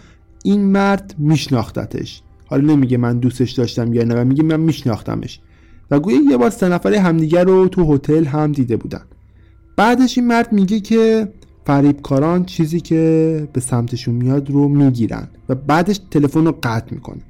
این 0.44 0.64
مرد 0.64 1.14
میشناختتش. 1.18 2.22
حالا 2.46 2.74
نمیگه 2.74 2.96
من 2.96 3.18
دوستش 3.18 3.52
داشتم 3.52 3.92
یا 3.92 4.04
نه 4.04 4.14
و 4.14 4.24
میگه 4.24 4.42
من 4.42 4.60
میشناختمش. 4.60 5.40
و 5.90 6.00
گویا 6.00 6.20
یه 6.30 6.36
بار 6.36 6.50
سه 6.50 6.68
نفره 6.68 7.00
همدیگه 7.00 7.44
رو 7.44 7.68
تو 7.68 7.94
هتل 7.94 8.24
هم 8.24 8.52
دیده 8.52 8.76
بودن. 8.76 9.02
بعدش 9.76 10.18
این 10.18 10.26
مرد 10.26 10.52
میگه 10.52 10.80
که 10.80 11.28
فریبکاران 11.66 12.44
چیزی 12.44 12.80
که 12.80 13.48
به 13.52 13.60
سمتشون 13.60 14.14
میاد 14.14 14.50
رو 14.50 14.68
می‌گیرن 14.68 15.28
و 15.48 15.54
بعدش 15.54 16.00
تلفن 16.10 16.44
رو 16.44 16.58
قطع 16.62 16.94
می‌کنه. 16.94 17.22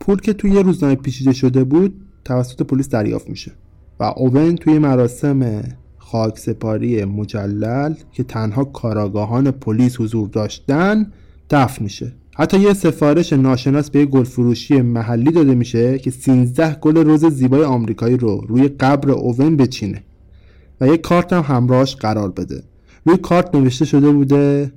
پول 0.00 0.20
که 0.20 0.32
توی 0.32 0.50
یه 0.50 0.62
روزنامه 0.62 0.94
پیچیده 0.94 1.32
شده 1.32 1.64
بود 1.64 1.94
توسط 2.24 2.62
پلیس 2.62 2.88
دریافت 2.88 3.30
میشه. 3.30 3.52
و 4.00 4.04
اوون 4.04 4.56
توی 4.56 4.78
مراسم 4.78 5.62
خاک 6.10 6.38
سپاری 6.38 7.04
مجلل 7.04 7.94
که 8.12 8.22
تنها 8.22 8.64
کاراگاهان 8.64 9.50
پلیس 9.50 10.00
حضور 10.00 10.28
داشتن 10.28 11.12
دفن 11.50 11.84
میشه. 11.84 12.12
حتی 12.36 12.60
یه 12.60 12.72
سفارش 12.72 13.32
ناشناس 13.32 13.90
به 13.90 14.04
گل 14.06 14.24
فروشی 14.24 14.82
محلی 14.82 15.30
داده 15.30 15.54
میشه 15.54 15.98
که 15.98 16.10
13 16.10 16.74
گل 16.74 16.96
روز 16.96 17.24
زیبای 17.24 17.64
آمریکایی 17.64 18.16
رو 18.16 18.44
روی 18.48 18.68
قبر 18.68 19.10
اوون 19.10 19.56
بچینه 19.56 20.04
و 20.80 20.86
یه 20.86 20.96
کارت 20.96 21.32
هم 21.32 21.42
همراهش 21.56 21.96
قرار 21.96 22.30
بده. 22.30 22.62
روی 23.06 23.16
کارت 23.16 23.54
نوشته 23.54 23.84
شده 23.84 24.10
بوده 24.10 24.72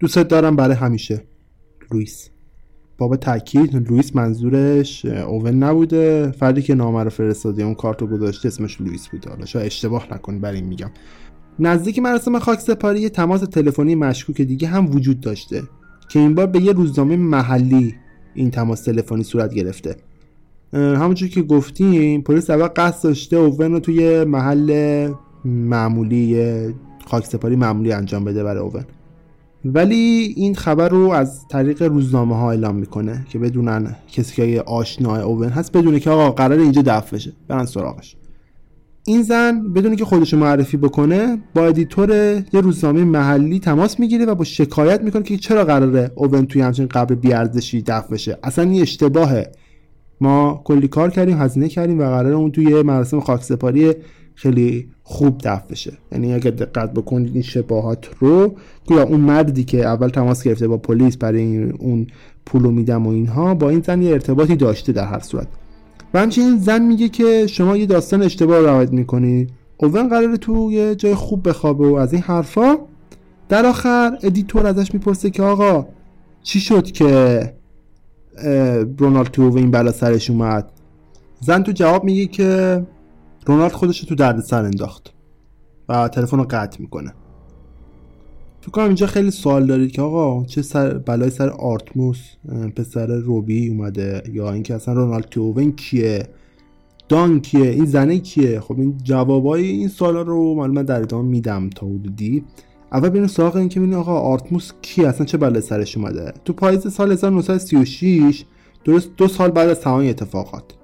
دوستت 0.00 0.28
دارم 0.28 0.56
برای 0.56 0.76
همیشه 0.76 1.22
لوئیس. 1.92 2.30
بابا 2.98 3.16
تاکید 3.16 3.90
لوئیس 3.90 4.16
منظورش 4.16 5.04
اوون 5.04 5.54
نبوده. 5.54 6.30
فردی 6.30 6.62
که 6.62 6.74
نامه 6.74 7.04
رو 7.04 7.10
فرستاده 7.10 7.62
اون 7.62 7.74
کارتو 7.74 8.06
گذاشته 8.06 8.48
اسمش 8.48 8.80
لوئیس 8.80 9.08
بوده 9.08 9.30
حالا 9.30 9.44
شاید 9.44 9.66
اشتباه 9.66 10.06
نکنی 10.14 10.38
برای 10.38 10.56
این 10.56 10.66
میگم. 10.66 10.90
نزدیک 11.58 11.98
مراسم 11.98 12.38
خاک 12.38 12.60
سپاری 12.60 13.00
یه 13.00 13.08
تماس 13.08 13.40
تلفنی 13.40 13.94
مشکوک 13.94 14.40
دیگه 14.40 14.68
هم 14.68 14.90
وجود 14.90 15.20
داشته 15.20 15.62
که 16.08 16.18
این 16.18 16.34
بار 16.34 16.46
به 16.46 16.62
یه 16.62 16.72
روزنامه 16.72 17.16
محلی 17.16 17.94
این 18.34 18.50
تماس 18.50 18.82
تلفنی 18.82 19.22
صورت 19.22 19.54
گرفته. 19.54 19.96
همونجور 20.72 21.28
که 21.28 21.42
گفتیم 21.42 22.22
پلیس 22.22 22.50
اول 22.50 22.68
قصد 22.76 23.04
داشته 23.04 23.36
اوون 23.36 23.72
رو 23.72 23.80
توی 23.80 24.24
محل 24.24 25.10
معمولی 25.44 26.42
خاک 27.06 27.26
سپاری 27.26 27.56
معمولی 27.56 27.92
انجام 27.92 28.24
بده 28.24 28.44
برای 28.44 28.62
اوون. 28.62 28.84
ولی 29.74 30.34
این 30.36 30.54
خبر 30.54 30.88
رو 30.88 31.10
از 31.10 31.48
طریق 31.48 31.82
روزنامه 31.82 32.36
ها 32.36 32.50
اعلام 32.50 32.76
می‌کنه 32.76 33.26
که 33.28 33.38
بدونن 33.38 33.96
کسی 34.12 34.34
که 34.36 34.62
آشنای 34.62 35.22
اوون 35.22 35.48
هست 35.48 35.72
بدونه 35.72 36.00
که 36.00 36.10
آقا 36.10 36.30
قرار 36.30 36.58
اینجا 36.58 36.82
دفن 36.82 37.16
بشه. 37.16 37.32
برن 37.48 37.64
سراغش. 37.64 38.16
این 39.06 39.22
زن 39.22 39.72
بدون 39.72 39.96
اینکه 39.96 40.04
خودش 40.04 40.34
معرفی 40.34 40.76
بکنه 40.76 41.38
با 41.54 41.66
editor 41.66 42.10
یه 42.52 42.60
روزنامه 42.60 43.04
محلی 43.04 43.58
تماس 43.58 44.00
می‌گیره 44.00 44.26
و 44.26 44.34
با 44.34 44.44
شکایت 44.44 45.02
می‌کنه 45.02 45.22
که 45.22 45.36
چرا 45.36 45.64
قراره 45.64 46.12
اوون 46.14 46.46
توی 46.46 46.62
همچین 46.62 46.86
قبر 46.86 47.14
بیارزشی 47.14 47.82
دفن 47.82 48.10
بشه. 48.10 48.38
اصلا 48.42 48.70
این 48.70 48.82
اشتباهه. 48.82 49.52
ما 50.20 50.62
کلی 50.64 50.88
کار 50.88 51.10
کردیم 51.10 51.38
هزینه 51.38 51.68
کردیم 51.68 51.98
و 51.98 52.02
قرار 52.02 52.32
اون 52.32 52.50
توی 52.50 52.82
مراسم 52.82 53.20
خاکسپاری 53.20 53.94
خیلی 54.38 54.88
خوب 55.02 55.38
دفن 55.44 55.68
بشه. 55.68 55.92
یعنی 56.12 56.34
اگر 56.34 56.50
دقت 56.50 56.92
بکنید 56.92 57.34
این 57.34 57.42
شباهت 57.42 58.08
رو 58.18 58.54
گویا 58.86 59.02
اون 59.02 59.20
مردی 59.20 59.64
که 59.64 59.86
اول 59.86 60.08
تماس 60.08 60.42
گرفته 60.42 60.68
با 60.68 60.76
پلیس 60.76 61.16
برای 61.16 61.70
اون 61.70 62.06
پولو 62.46 62.70
میدم 62.70 63.06
و 63.06 63.10
اینها 63.10 63.54
با 63.54 63.70
این 63.70 63.80
زن 63.80 64.02
یه 64.02 64.12
ارتباطی 64.12 64.56
داشته 64.56 64.92
در 64.92 65.04
هر 65.04 65.18
صورت. 65.18 65.46
و 66.14 66.20
همچنین 66.20 66.58
زن 66.58 66.82
میگه 66.82 67.08
که 67.08 67.46
شما 67.46 67.76
یه 67.76 67.86
داستان 67.86 68.22
اشتباه 68.22 68.60
روایت 68.60 68.92
می‌کنید. 68.92 69.50
اوون 69.76 70.08
قراره 70.08 70.36
تو 70.36 70.72
یه 70.72 70.94
جای 70.94 71.14
خوب 71.14 71.48
بخوابه 71.48 71.88
و 71.88 71.94
از 71.94 72.12
این 72.12 72.22
حرفا 72.22 72.76
در 73.48 73.66
آخر 73.66 74.18
editor 74.22 74.66
ازش 74.66 74.94
می‌پرسه 74.94 75.30
که 75.30 75.42
آقا 75.42 75.86
چی 76.42 76.60
شد 76.60 76.90
که 76.90 77.52
رونالد 78.98 79.26
تو 79.26 79.52
این 79.56 79.70
بلا 79.70 79.92
سرش 79.92 80.30
اومد؟ 80.30 80.70
زن 81.40 81.62
تو 81.62 81.72
جواب 81.72 82.04
میگه 82.04 82.26
که 82.26 82.82
رونالد 83.48 83.72
خودش 83.72 84.00
تو 84.00 84.14
درد 84.14 84.40
سر 84.40 84.64
انداخت 84.64 85.14
و 85.88 86.08
تلفن 86.08 86.36
رو 86.36 86.46
قطع 86.50 86.80
می‌کنه. 86.80 87.14
فکر 88.60 88.70
کنم 88.70 88.84
اینجا 88.84 89.06
خیلی 89.06 89.30
سوال 89.30 89.66
دارید 89.66 89.92
که 89.92 90.02
آقا 90.02 90.44
چه 90.44 90.62
سر 90.62 90.98
بلای 90.98 91.30
سر 91.30 91.48
آرتموس 91.48 92.20
پسر 92.76 93.06
روبی 93.06 93.68
اومده 93.68 94.22
یا 94.32 94.52
اینکه 94.52 94.74
اصلا 94.74 94.94
رونالد 94.94 95.24
توون 95.24 95.72
کیه؟ 95.72 96.28
دان 97.08 97.40
کیه؟ 97.40 97.70
این 97.70 97.84
زنه 97.84 98.18
کیه؟ 98.18 98.60
خب 98.60 98.78
این 98.78 98.98
جوابای 99.02 99.66
این 99.66 99.88
سوالا 99.88 100.22
رو 100.22 100.54
من 100.54 100.82
در 100.82 101.02
ادامه 101.02 101.28
میدم 101.28 101.70
تا 101.70 101.86
حدودی. 101.86 102.44
اول 102.92 103.08
بریم 103.08 103.26
سراغ 103.26 103.56
این 103.56 103.68
که 103.68 103.80
آقا 103.80 104.20
آرتموس 104.20 104.72
کی 104.82 105.04
اصلا 105.04 105.26
چه 105.26 105.38
بلای 105.38 105.60
سرش 105.60 105.96
اومده؟ 105.96 106.32
تو 106.44 106.52
پاییز 106.52 106.92
سال 106.92 107.12
1936 107.12 108.44
درست 108.84 109.10
دو 109.16 109.28
سال 109.28 109.50
بعد 109.50 109.68
از 109.68 109.80
تمام 109.80 110.08
اتفاقات. 110.08 110.77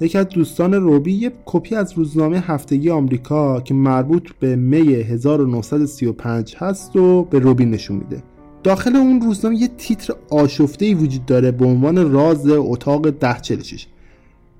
یکی 0.00 0.18
از 0.18 0.28
دوستان 0.28 0.74
روبی 0.74 1.12
یه 1.12 1.32
کپی 1.44 1.74
از 1.74 1.92
روزنامه 1.92 2.40
هفتگی 2.40 2.90
آمریکا 2.90 3.60
که 3.60 3.74
مربوط 3.74 4.30
به 4.40 4.56
می 4.56 4.94
1935 4.94 6.56
هست 6.58 6.96
و 6.96 7.24
به 7.24 7.38
روبی 7.38 7.64
نشون 7.64 7.96
میده. 7.96 8.22
داخل 8.62 8.96
اون 8.96 9.20
روزنامه 9.20 9.56
یه 9.56 9.68
تیتر 9.68 10.14
آشفته 10.30 10.84
ای 10.84 10.94
وجود 10.94 11.26
داره 11.26 11.50
به 11.50 11.66
عنوان 11.66 12.12
راز 12.12 12.48
اتاق 12.48 13.06
1046 13.06 13.86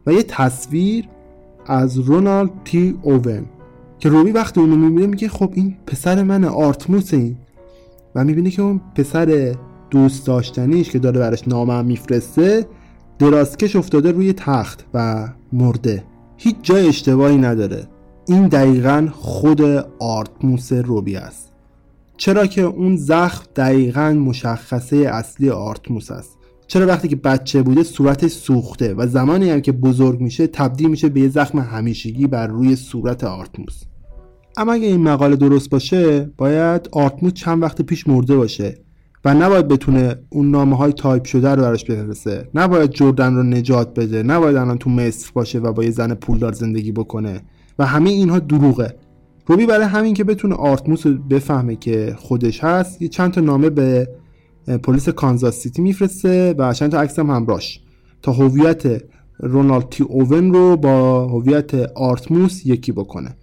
و 0.07 0.13
یه 0.13 0.23
تصویر 0.23 1.05
از 1.67 1.99
رونالد 1.99 2.51
تی 2.65 2.99
اوون 3.03 3.45
که 3.99 4.09
روبی 4.09 4.31
وقتی 4.31 4.61
اونو 4.61 4.77
می‌بینه 4.77 5.07
میگه 5.07 5.29
خب 5.29 5.53
این 5.55 5.77
پسر 5.87 6.23
من 6.23 6.45
آرتموس 6.45 7.15
این 7.15 7.37
و 8.15 8.25
می‌بینه 8.25 8.51
که 8.51 8.63
اون 8.63 8.81
پسر 8.95 9.55
دوست 9.91 10.27
داشتنیش 10.27 10.91
که 10.91 10.99
داره 10.99 11.21
برش 11.21 11.49
نامه 11.49 11.83
میفرسته 11.83 12.67
درازکش 13.21 13.77
افتاده 13.77 14.13
روی 14.13 14.33
تخت 14.33 14.87
و 14.95 15.29
مرده. 15.53 16.05
هیچ 16.37 16.57
جای 16.63 16.89
اشتباهی 16.89 17.37
نداره. 17.37 17.89
این 18.29 18.49
دقیقا 18.49 19.09
خود 19.13 19.61
آرتموس 19.99 20.73
روبی 20.73 21.17
است. 21.17 21.53
چرا 22.17 22.47
که 22.47 22.63
اون 22.63 22.97
زخم 22.97 23.45
دقیقا 23.57 24.11
مشخصه 24.11 24.97
اصلی 24.97 25.51
آرتموس 25.51 26.11
است. 26.11 26.39
چرا 26.67 26.87
وقتی 26.87 27.09
که 27.09 27.17
بچه 27.17 27.63
بوده 27.63 27.83
صورتش 27.83 28.31
سوخته 28.31 28.95
و 28.95 29.07
زمانی 29.07 29.51
هم 29.51 29.61
که 29.61 29.73
بزرگ 29.73 30.21
میشه 30.21 30.47
تبدیل 30.47 30.91
میشه 30.91 31.09
به 31.09 31.21
یه 31.21 31.29
زخم 31.29 31.59
همیشگی 31.59 32.27
بر 32.27 32.47
روی 32.47 32.77
صورت 32.77 33.25
آرتموس. 33.25 33.83
اما 34.57 34.73
اگه 34.73 34.87
این 34.87 35.03
مقاله 35.03 35.37
درست 35.37 35.71
باشه 35.71 36.31
باید 36.37 36.89
آرتموس 36.93 37.33
چند 37.33 37.63
وقت 37.63 37.83
پیش 37.83 38.09
مرده 38.09 38.37
باشه. 38.37 38.79
و 39.25 39.35
نباید 39.35 39.69
بتونه 39.69 40.17
اون 40.31 40.51
نامه 40.51 40.77
های 40.77 40.93
تایپ 40.93 41.25
شده 41.25 41.51
رو 41.51 41.63
براش 41.63 41.85
بفرسته. 41.85 42.49
نباید 42.55 42.91
جردن 42.91 43.35
رو 43.35 43.43
نجات 43.43 43.95
بده. 43.95 44.23
نباید 44.23 44.57
الان 44.57 44.79
تو 44.79 44.91
مصر 44.91 45.31
باشه 45.35 45.59
و 45.59 45.73
با 45.73 45.85
یه 45.85 45.91
زن 45.91 46.15
پولدار 46.15 46.53
زندگی 46.53 46.93
بکنه. 46.93 47.43
و 47.79 47.87
همه 47.87 48.11
اینها 48.11 48.39
دروغه. 48.39 48.95
روبی 49.47 49.67
برای 49.67 49.87
همین 49.87 50.15
که 50.15 50.25
بتونه 50.25 50.55
آرتموس 50.55 51.07
بفهمه 51.07 51.77
که 51.77 52.15
خودش 52.19 52.65
هست 52.65 53.03
یه 53.03 53.09
چند 53.09 53.33
تا 53.33 53.41
نامه 53.41 53.71
به 53.71 54.09
پلیس 54.83 55.09
کانزاس 55.09 55.59
سیتی 55.59 55.83
میفرسته 55.83 56.55
و 56.59 56.73
چند 56.73 56.91
تا 56.91 57.01
عکس 57.01 57.19
هم 57.19 57.31
همراش 57.31 57.81
تا 58.23 58.33
هویت 58.33 59.03
رونالد 59.39 59.89
تی 59.89 60.05
اوون 60.05 60.53
رو 60.53 60.77
با 60.77 61.27
هویت 61.29 61.75
آرتموس 61.95 62.67
یکی 62.67 62.93
بکنه. 62.93 63.37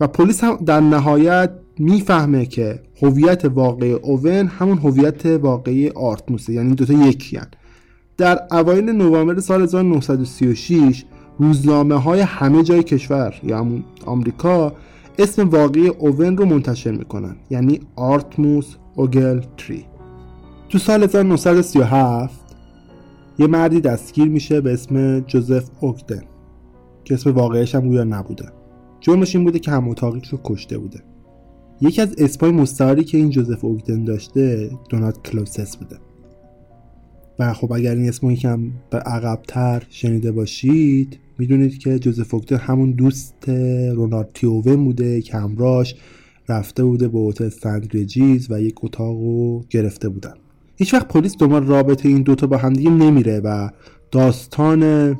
و 0.00 0.06
پلیس 0.06 0.44
هم 0.44 0.56
در 0.56 0.80
نهایت 0.80 1.50
می‌فهمه 1.78 2.46
که 2.46 2.80
هویت 3.02 3.44
واقعی 3.44 3.92
اوون 3.92 4.46
همون 4.46 4.78
هویت 4.78 5.26
واقعی 5.26 5.88
آرتموسه 5.88 6.52
یعنی 6.52 6.74
دوتا 6.74 6.92
یکی 6.92 7.36
هن. 7.36 7.46
در 8.16 8.40
اوایل 8.50 8.90
نوامبر 8.90 9.40
سال 9.40 9.62
1936 9.62 11.04
روزنامه 11.38 11.94
های 11.94 12.20
همه 12.20 12.62
جای 12.62 12.82
کشور 12.82 13.34
یا 13.42 13.58
همون 13.58 13.84
آمریکا 14.06 14.72
اسم 15.18 15.48
واقعی 15.48 15.88
اوون 15.88 16.36
رو 16.36 16.44
منتشر 16.44 16.90
می‌کنن 16.90 17.36
یعنی 17.50 17.80
آرتموس 17.96 18.74
اوگل 18.94 19.40
تری. 19.56 19.84
تو 20.68 20.78
سال 20.78 21.02
1937 21.02 22.40
یه 23.38 23.46
مردی 23.46 23.80
دستگیر 23.80 24.28
میشه 24.28 24.60
به 24.60 24.72
اسم 24.72 25.20
جوزف 25.20 25.70
اوگدن 25.80 26.22
که 27.04 27.14
اسم 27.14 27.30
واقعیش 27.30 27.74
هم 27.74 27.88
گویا 27.88 28.04
نبوده. 28.04 28.48
جرمش 29.00 29.36
این 29.36 29.44
بوده 29.44 29.58
که 29.58 29.70
هم 29.70 29.88
اتاقیش 29.88 30.28
رو 30.28 30.40
کشته 30.44 30.78
بوده. 30.78 31.13
یکی 31.80 32.02
از 32.02 32.14
اسمای 32.18 32.50
مستعاری 32.50 33.04
که 33.04 33.18
این 33.18 33.30
جوزف 33.30 33.64
اوگدن 33.64 34.04
داشته 34.04 34.70
دونالد 34.88 35.22
کلسو 35.22 35.76
بوده. 35.76 35.96
و 37.38 37.52
خب 37.52 37.72
اگر 37.72 37.94
این 37.94 38.08
اسم 38.08 38.30
یکم 38.30 38.70
به 38.90 38.98
عقبتر 38.98 39.82
شنیده 39.90 40.32
باشید 40.32 41.18
می‌دونید 41.38 41.78
که 41.78 41.98
جوزف 41.98 42.34
اوگدن 42.34 42.56
همون 42.56 42.90
دوست 42.90 43.48
رونالد 43.94 44.28
تی 44.34 44.54
اوون 44.54 44.84
بوده 44.84 45.20
که 45.20 45.36
همراش 45.36 45.94
رفته 46.48 46.84
بوده 46.84 47.08
به 47.08 47.18
هتل 47.18 47.48
سنت 47.48 47.96
رجیز 47.96 48.50
و 48.50 48.60
یک 48.60 48.74
اتاق 48.84 49.16
رو 49.16 49.64
گرفته 49.70 50.08
بودن. 50.08 50.34
هیچ 50.76 50.94
وقت 50.94 51.08
پلیس 51.08 51.36
دنبال 51.38 51.66
رابطه 51.66 52.08
این 52.08 52.22
دوتا 52.22 52.46
با 52.46 52.56
همدیگه 52.56 52.90
نمیره 52.90 53.40
و 53.40 53.70
داستان 54.10 55.14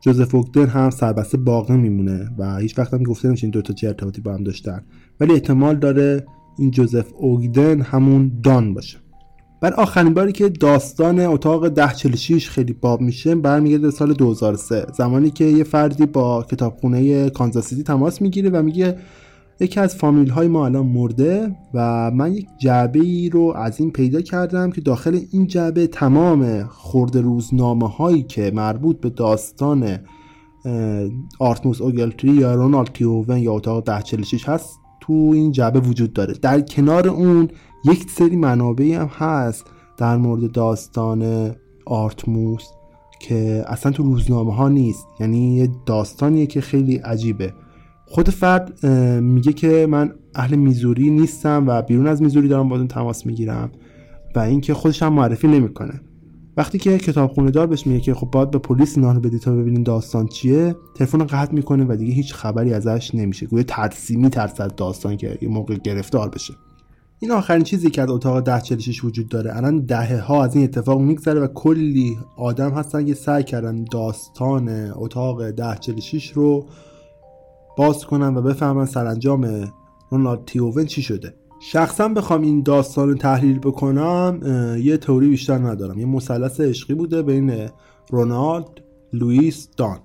جوزف 0.00 0.34
اوگدن 0.34 0.66
هم 0.66 0.90
سربسته 0.90 1.38
باقی 1.38 1.76
میمونه 1.76 2.30
و 2.38 2.56
هیچ 2.56 2.78
وقت 2.78 2.94
هم 2.94 3.02
گفته 3.02 3.28
نمیشه 3.28 3.44
این 3.44 3.50
دوتا 3.50 3.72
چه 3.72 3.86
ارتباطی 3.86 4.20
با 4.20 4.34
هم 4.34 4.44
داشتن. 4.44 4.84
ولی 5.20 5.32
احتمال 5.32 5.76
داره 5.76 6.26
این 6.58 6.70
جوزف 6.70 7.06
اوگدن 7.16 7.80
همون 7.80 8.32
دان 8.42 8.74
باشه. 8.74 8.98
بر 9.60 9.74
آخرین 9.74 10.14
باری 10.14 10.32
که 10.32 10.48
داستان 10.48 11.20
اتاق 11.20 11.64
1046 11.64 12.50
خیلی 12.50 12.72
باب 12.72 13.00
میشه 13.00 13.34
برمیگرده 13.34 13.90
سال 13.90 14.12
2003 14.12 14.86
زمانی 14.94 15.30
که 15.30 15.44
یه 15.44 15.64
فردی 15.64 16.06
با 16.06 16.42
کتابخونه 16.42 17.30
کانزاسیتی 17.30 17.82
تماس 17.82 18.22
می‌گیره 18.22 18.50
و 18.50 18.62
میگه 18.62 18.98
یکی 19.60 19.80
از 19.80 19.96
فامیل 19.96 20.30
های 20.30 20.48
ما 20.48 20.66
الان 20.66 20.86
مرده 20.86 21.56
و 21.74 22.10
من 22.10 22.32
یک 22.32 22.46
جعبه 22.60 23.00
ای 23.00 23.28
رو 23.28 23.52
از 23.56 23.80
این 23.80 23.90
پیدا 23.90 24.20
کردم 24.20 24.70
که 24.70 24.80
داخل 24.80 25.20
این 25.32 25.46
جعبه 25.46 25.86
تمام 25.86 26.62
خورده 26.64 27.20
روزنامه 27.20 27.88
هایی 27.88 28.22
که 28.22 28.50
مربوط 28.54 29.00
به 29.00 29.10
داستان 29.10 29.98
آرتموس 31.38 31.80
اوگلتری 31.80 32.30
یا 32.30 32.54
رونالد 32.54 32.86
تیوون 32.86 33.38
یا 33.38 33.52
اتاق 33.52 33.88
1046 33.88 34.48
هست 34.48 34.80
تو 35.00 35.12
این 35.12 35.52
جعبه 35.52 35.80
وجود 35.80 36.12
داره. 36.12 36.34
در 36.34 36.60
کنار 36.60 37.08
اون 37.08 37.48
یک 37.84 38.10
سری 38.10 38.36
منابعی 38.36 38.94
هم 38.94 39.06
هست 39.06 39.64
در 39.96 40.16
مورد 40.16 40.52
داستان 40.52 41.50
آرتموس 41.86 42.64
که 43.20 43.64
اصلا 43.66 43.92
تو 43.92 44.02
روزنامه 44.02 44.54
ها 44.54 44.68
نیست. 44.68 45.06
یعنی 45.20 45.56
یه 45.56 45.68
داستانیه 45.86 46.46
که 46.46 46.60
خیلی 46.60 46.96
عجیبه. 46.96 47.52
خود 48.08 48.30
فرد 48.30 48.86
میگه 49.20 49.52
که 49.52 49.86
من 49.90 50.12
اهل 50.34 50.56
میزوری 50.56 51.10
نیستم 51.10 51.64
و 51.66 51.82
بیرون 51.82 52.06
از 52.06 52.22
میزوری 52.22 52.48
دارم 52.48 52.68
با 52.68 52.84
تماس 52.84 53.26
می‌گیرم 53.26 53.70
و 54.34 54.38
اینکه 54.38 54.74
خودش 54.74 55.02
هم 55.02 55.12
معرفی 55.12 55.48
نمی‌کنه. 55.48 56.00
وقتی 56.56 56.78
که 56.78 56.98
کتابخونه 56.98 57.50
دار 57.50 57.66
بهش 57.66 57.86
میگه 57.86 58.00
که 58.00 58.14
خب 58.14 58.30
باید 58.30 58.50
به 58.50 58.58
پلیس 58.58 58.96
اینا 58.96 59.12
رو 59.12 59.20
بدی 59.20 59.38
تا 59.38 59.52
ببینیم 59.52 59.82
داستان 59.82 60.26
چیه 60.26 60.76
تلفن 60.94 61.18
قطع 61.18 61.52
می‌کنه 61.52 61.84
و 61.88 61.96
دیگه 61.96 62.14
هیچ 62.14 62.34
خبری 62.34 62.74
ازش 62.74 63.14
نمیشه. 63.14 63.46
گویا 63.46 63.62
ترسی 63.62 64.16
میترسه 64.16 64.64
از 64.64 64.70
داستان 64.76 65.16
که 65.16 65.38
یه 65.42 65.48
موقع 65.48 65.74
گرفتار 65.74 66.28
بشه. 66.28 66.54
این 67.20 67.30
آخرین 67.30 67.62
چیزی 67.62 67.90
که 67.90 68.02
از 68.02 68.10
اتاق 68.10 68.40
ده 68.40 68.60
چلشش 68.60 69.04
وجود 69.04 69.28
داره. 69.28 69.56
الان 69.56 69.80
دهه 69.80 70.20
ها 70.20 70.44
از 70.44 70.54
این 70.54 70.64
اتفاق 70.64 71.00
میگذره 71.00 71.40
و 71.40 71.46
کلی 71.46 72.18
آدم 72.36 72.70
هستن 72.70 73.04
که 73.04 73.14
سعی 73.14 73.44
کردن 73.44 73.84
داستان 73.84 74.90
اتاق 74.94 75.50
ده 75.50 75.76
چلشش 75.80 76.30
رو 76.30 76.66
باز 77.76 78.04
کنن 78.04 78.36
و 78.36 78.42
بفهمن 78.42 78.86
سرانجام 78.86 79.72
رونالد 80.10 80.44
تیوون 80.44 80.84
چی 80.84 81.02
شده. 81.02 81.34
شخصا 81.60 82.08
بخوام 82.08 82.42
این 82.42 82.62
داستان 82.62 83.18
تحلیل 83.18 83.58
بکنم 83.58 84.40
یه 84.82 84.96
توری 84.96 85.28
بیشتر 85.28 85.58
ندارم. 85.58 85.98
یه 85.98 86.06
مثلث 86.06 86.60
عشقی 86.60 86.94
بوده 86.94 87.22
بین 87.22 87.68
رونالد 88.10 88.68
لوئیس 89.12 89.68
دان 89.76 89.98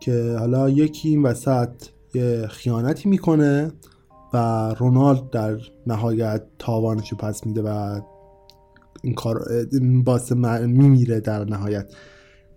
که 0.00 0.36
حالا 0.38 0.68
یکی 0.68 1.08
این 1.08 1.22
وسط 1.22 1.68
یه 2.14 2.46
خیانتی 2.46 3.08
می‌کنه 3.08 3.72
و 4.34 4.68
رونالد 4.78 5.30
در 5.30 5.56
نهایت 5.86 6.42
تاوانش 6.58 7.14
پس 7.14 7.46
میده 7.46 7.62
و 7.62 8.00
این 9.02 9.14
کار 9.14 9.44
باعث 10.04 10.32
میمیره 10.32 11.20
در 11.20 11.44
نهایت. 11.44 11.92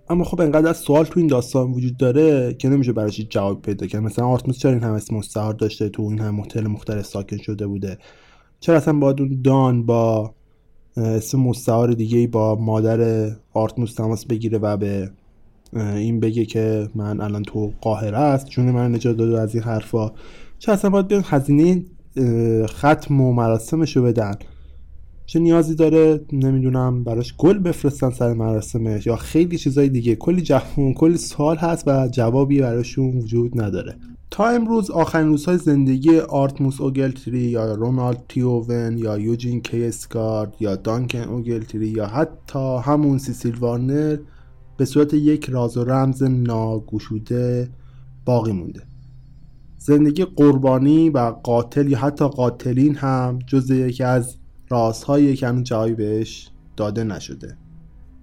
اما 0.09 0.23
خب 0.23 0.41
انقدر 0.41 0.69
از 0.69 0.77
سوال 0.77 1.05
تو 1.05 1.19
این 1.19 1.27
داستان 1.27 1.71
وجود 1.71 1.97
داره 1.97 2.53
که 2.53 2.69
نمیشه 2.69 2.93
براش 2.93 3.21
جواب 3.29 3.61
پیدا 3.61 3.87
کرد 3.87 4.01
مثلا 4.01 4.25
آرتموس 4.25 4.57
چرا 4.57 4.71
این 4.71 4.83
همه 4.83 4.93
اسم 4.93 5.15
مستعار 5.15 5.53
داشته 5.53 5.89
تو 5.89 6.01
این 6.01 6.19
هم 6.19 6.39
هتل 6.39 6.67
مختلف 6.67 7.05
ساکن 7.05 7.37
شده 7.37 7.67
بوده؟ 7.67 7.97
چرا 8.59 8.77
اصلا 8.77 8.93
باید 8.93 9.21
اون 9.21 9.41
دان 9.43 9.85
با 9.85 10.33
اسم 10.97 11.39
مستعار 11.39 11.93
دیگه 11.93 12.27
با 12.27 12.55
مادر 12.55 13.29
آرتموس 13.53 13.93
تماس 13.93 14.25
بگیره 14.25 14.57
و 14.57 14.77
به 14.77 15.11
این 15.73 16.19
بگه 16.19 16.45
که 16.45 16.89
من 16.95 17.21
الان 17.21 17.43
تو 17.43 17.73
قاهره 17.81 18.17
است 18.17 18.47
چون 18.47 18.71
من 18.71 18.95
نجات 18.95 19.17
داده 19.17 19.41
از 19.41 19.55
این 19.55 19.63
حرفا. 19.63 20.11
چه 20.59 20.71
اصلا 20.71 20.89
باید 20.89 21.07
بیان 21.07 21.23
هزینه 21.25 21.85
ختم 22.65 23.21
و 23.21 23.33
مراسمشو 23.33 24.03
بدن؟ 24.03 24.35
چه 25.25 25.39
نیازی 25.39 25.75
داره 25.75 26.25
نمی‌دونم 26.31 27.03
براش 27.03 27.35
گل 27.38 27.59
بفرستن 27.59 28.09
سر 28.09 28.33
مراسمش 28.33 29.07
یا 29.07 29.15
خیلی 29.15 29.57
چیزای 29.57 29.89
دیگه. 29.89 30.15
کلی 30.15 30.41
جوون 30.41 30.93
کلی 30.93 31.17
سوال 31.17 31.57
هست 31.57 31.88
و 31.88 32.07
جوابی 32.07 32.59
براشون 32.61 33.17
وجود 33.17 33.61
نداره. 33.61 33.95
تا 34.31 34.47
امروز 34.47 34.91
آخرین 34.91 35.27
روزهای 35.27 35.57
زندگی 35.57 36.19
آرتموس 36.19 36.81
اوگلتری 36.81 37.39
یا 37.39 37.75
رونالد 37.75 38.23
تیوون 38.29 38.97
یا 38.97 39.17
یوجین 39.17 39.61
کیسکارد 39.61 40.55
یا 40.59 40.75
دانکن 40.75 41.19
اوگلتری 41.19 41.88
یا 41.88 42.05
حتی 42.05 42.77
همون 42.83 43.17
سیسیل 43.17 43.55
وارنر 43.55 44.17
به 44.77 44.85
صورت 44.85 45.13
یک 45.13 45.49
راز 45.49 45.77
و 45.77 45.83
رمز 45.83 46.23
ناگوشوده 46.23 47.69
باقی 48.25 48.51
مونده. 48.51 48.81
زندگی 49.77 50.25
قربانی 50.25 51.09
و 51.09 51.19
قاتل 51.19 51.91
یا 51.91 51.97
حتی 51.97 52.27
قاتلین 52.27 52.95
هم 52.95 53.39
جز 53.47 53.71
یکی 53.71 54.03
از 54.03 54.38
رازهایی 54.75 55.35
که 55.35 55.47
هنوز 55.47 55.63
جایی 55.63 55.93
بهش 55.93 56.49
داده 56.77 57.03
نشده. 57.03 57.57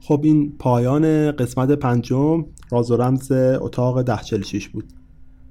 خب 0.00 0.20
این 0.24 0.52
پایان 0.58 1.32
قسمت 1.32 1.70
پنجم 1.70 2.44
راز 2.70 2.90
و 2.90 2.96
رمز 2.96 3.32
اتاق 3.32 4.02
ده 4.02 4.22
شیش 4.22 4.68
بود. 4.68 4.84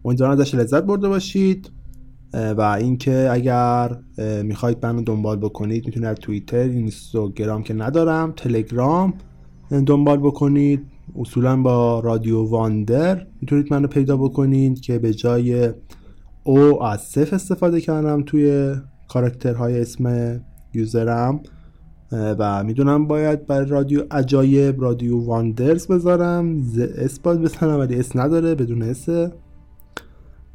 امیدوارم 0.05 0.31
ازش 0.31 0.55
لذت 0.55 0.83
برده 0.83 1.07
باشید. 1.07 1.71
و 2.33 2.61
اینکه 2.61 3.29
اگر 3.31 3.97
می‌خواید 4.43 4.85
منو 4.85 5.01
دنبال 5.01 5.37
بکنید 5.37 5.85
می‌تونید 5.85 6.09
از 6.09 6.15
توییتر 6.15 6.57
اینستاگرام 6.57 7.63
که 7.63 7.73
ندارم 7.73 8.33
تلگرام 8.37 9.13
دنبال 9.85 10.17
بکنید. 10.17 10.85
اصولا 11.19 11.61
با 11.61 11.99
رادیو 11.99 12.43
Wonder 12.43 13.27
می‌تونید 13.41 13.73
منو 13.73 13.87
پیدا 13.87 14.17
بکنید 14.17 14.81
که 14.81 14.99
به 14.99 15.13
جای 15.13 15.69
O 16.43 16.83
از 16.83 17.01
صفر 17.01 17.33
استفاده 17.33 17.81
کردم 17.81 18.23
توی 18.23 18.75
کاراکترهای 19.07 19.81
اسم 19.81 20.39
user 20.73 21.26
م 21.26 21.39
و 22.11 22.63
می‌دونم 22.63 23.07
باید 23.07 23.47
برای 23.47 23.69
رادیو 23.69 24.03
عجایب 24.11 24.81
رادیو 24.81 25.25
Wonders 25.25 25.87
بذارم 25.87 26.63
S 26.97 27.19
باید 27.19 27.41
بزنم 27.41 27.79
ولی 27.79 27.95
S 27.95 28.15
نداره 28.15 28.55
بدون 28.55 28.81
S 28.81 29.06
ه 29.06 29.31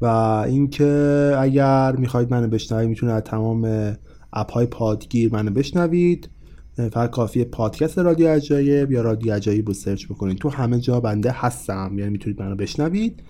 و 0.01 0.07
اینکه 0.07 1.33
اگر 1.39 1.97
می‌خواید 1.97 2.31
منو 2.31 2.49
بشنوید 2.49 2.89
می‌تونه 2.89 3.13
از 3.13 3.23
تمام 3.23 3.93
app 4.33 4.53
های 4.53 4.67
پادگیر 4.67 5.33
منو 5.33 5.51
بشنوید. 5.51 6.29
فقط 6.77 7.11
کافیه 7.11 7.45
پادکست 7.45 7.99
رادیو 7.99 8.29
عجایب 8.29 8.93
یا 8.93 9.03
رادیو 9.03 9.33
عجایب 9.35 9.69
رو 9.69 9.75
search 9.75 10.07
بکنید. 10.07 10.39
تو 10.39 10.49
همه 10.49 10.81
جا 10.81 11.01
بنده 11.01 11.31
هستم 11.35 11.99
یعنی 11.99 12.11
می‌تونید 12.11 12.43
منو 12.43 12.57
بشنوید. 12.57 13.23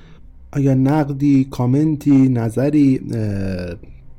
اگر 0.52 0.74
نقدی 0.74 1.44
کامنتی 1.50 2.28
نظری 2.28 3.00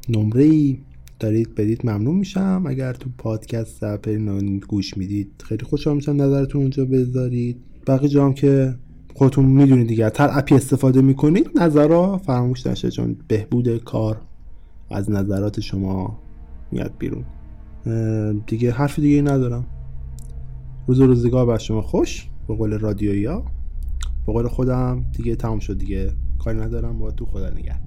نمره 0.10 0.77
دارید 1.19 1.56
بدید 1.56 1.86
ممنون 1.86 2.15
میشم. 2.15 2.63
اگر 2.67 2.93
تو 2.93 3.10
پادکست 3.17 3.84
اپل 3.84 4.60
گوش 4.60 4.97
می‌دید 4.97 5.32
خیلی 5.43 5.65
خوشحال 5.65 5.95
میشم 5.95 6.21
نظرتون 6.21 6.62
اونجا 6.62 6.86
بذارید. 6.86 7.58
بقیه 7.88 8.10
جام 8.10 8.34
که 8.34 8.75
خودتون 9.13 9.45
می‌دونید 9.45 9.88
دیگه. 9.88 10.10
تر 10.10 10.30
اپی 10.32 10.56
استفاده 10.56 11.01
می‌کنید 11.01 11.49
نظرها 11.56 12.17
فراموش 12.17 12.67
نشه 12.67 12.91
چون 12.91 13.15
بهبود 13.27 13.84
کار 13.84 14.21
از 14.89 15.12
نظرات 15.12 15.60
شما 15.60 16.19
میاد 16.71 16.91
بیرون. 16.99 17.25
دیگه 18.47 18.71
حرف 18.71 18.99
دیگه 18.99 19.21
ندارم. 19.21 19.65
روز 20.88 20.99
و 20.99 21.08
روزگار 21.08 21.45
بر 21.45 21.58
شما 21.58 21.82
خوش. 21.82 22.30
به 22.47 22.56
قول 22.56 22.80
رادیویی 22.80 23.25
ها 23.25 23.45
به 24.25 24.34
قول 24.34 24.47
خودم 24.47 25.06
دیگه 25.17 25.36
تمام 25.36 25.60
شد 25.60 25.77
دیگه. 25.77 26.12
کاری 26.39 26.60
ندارم. 26.60 26.99
با 26.99 27.12
تو 27.12 27.25
خدا 27.25 27.49
نگهدار. 27.49 27.87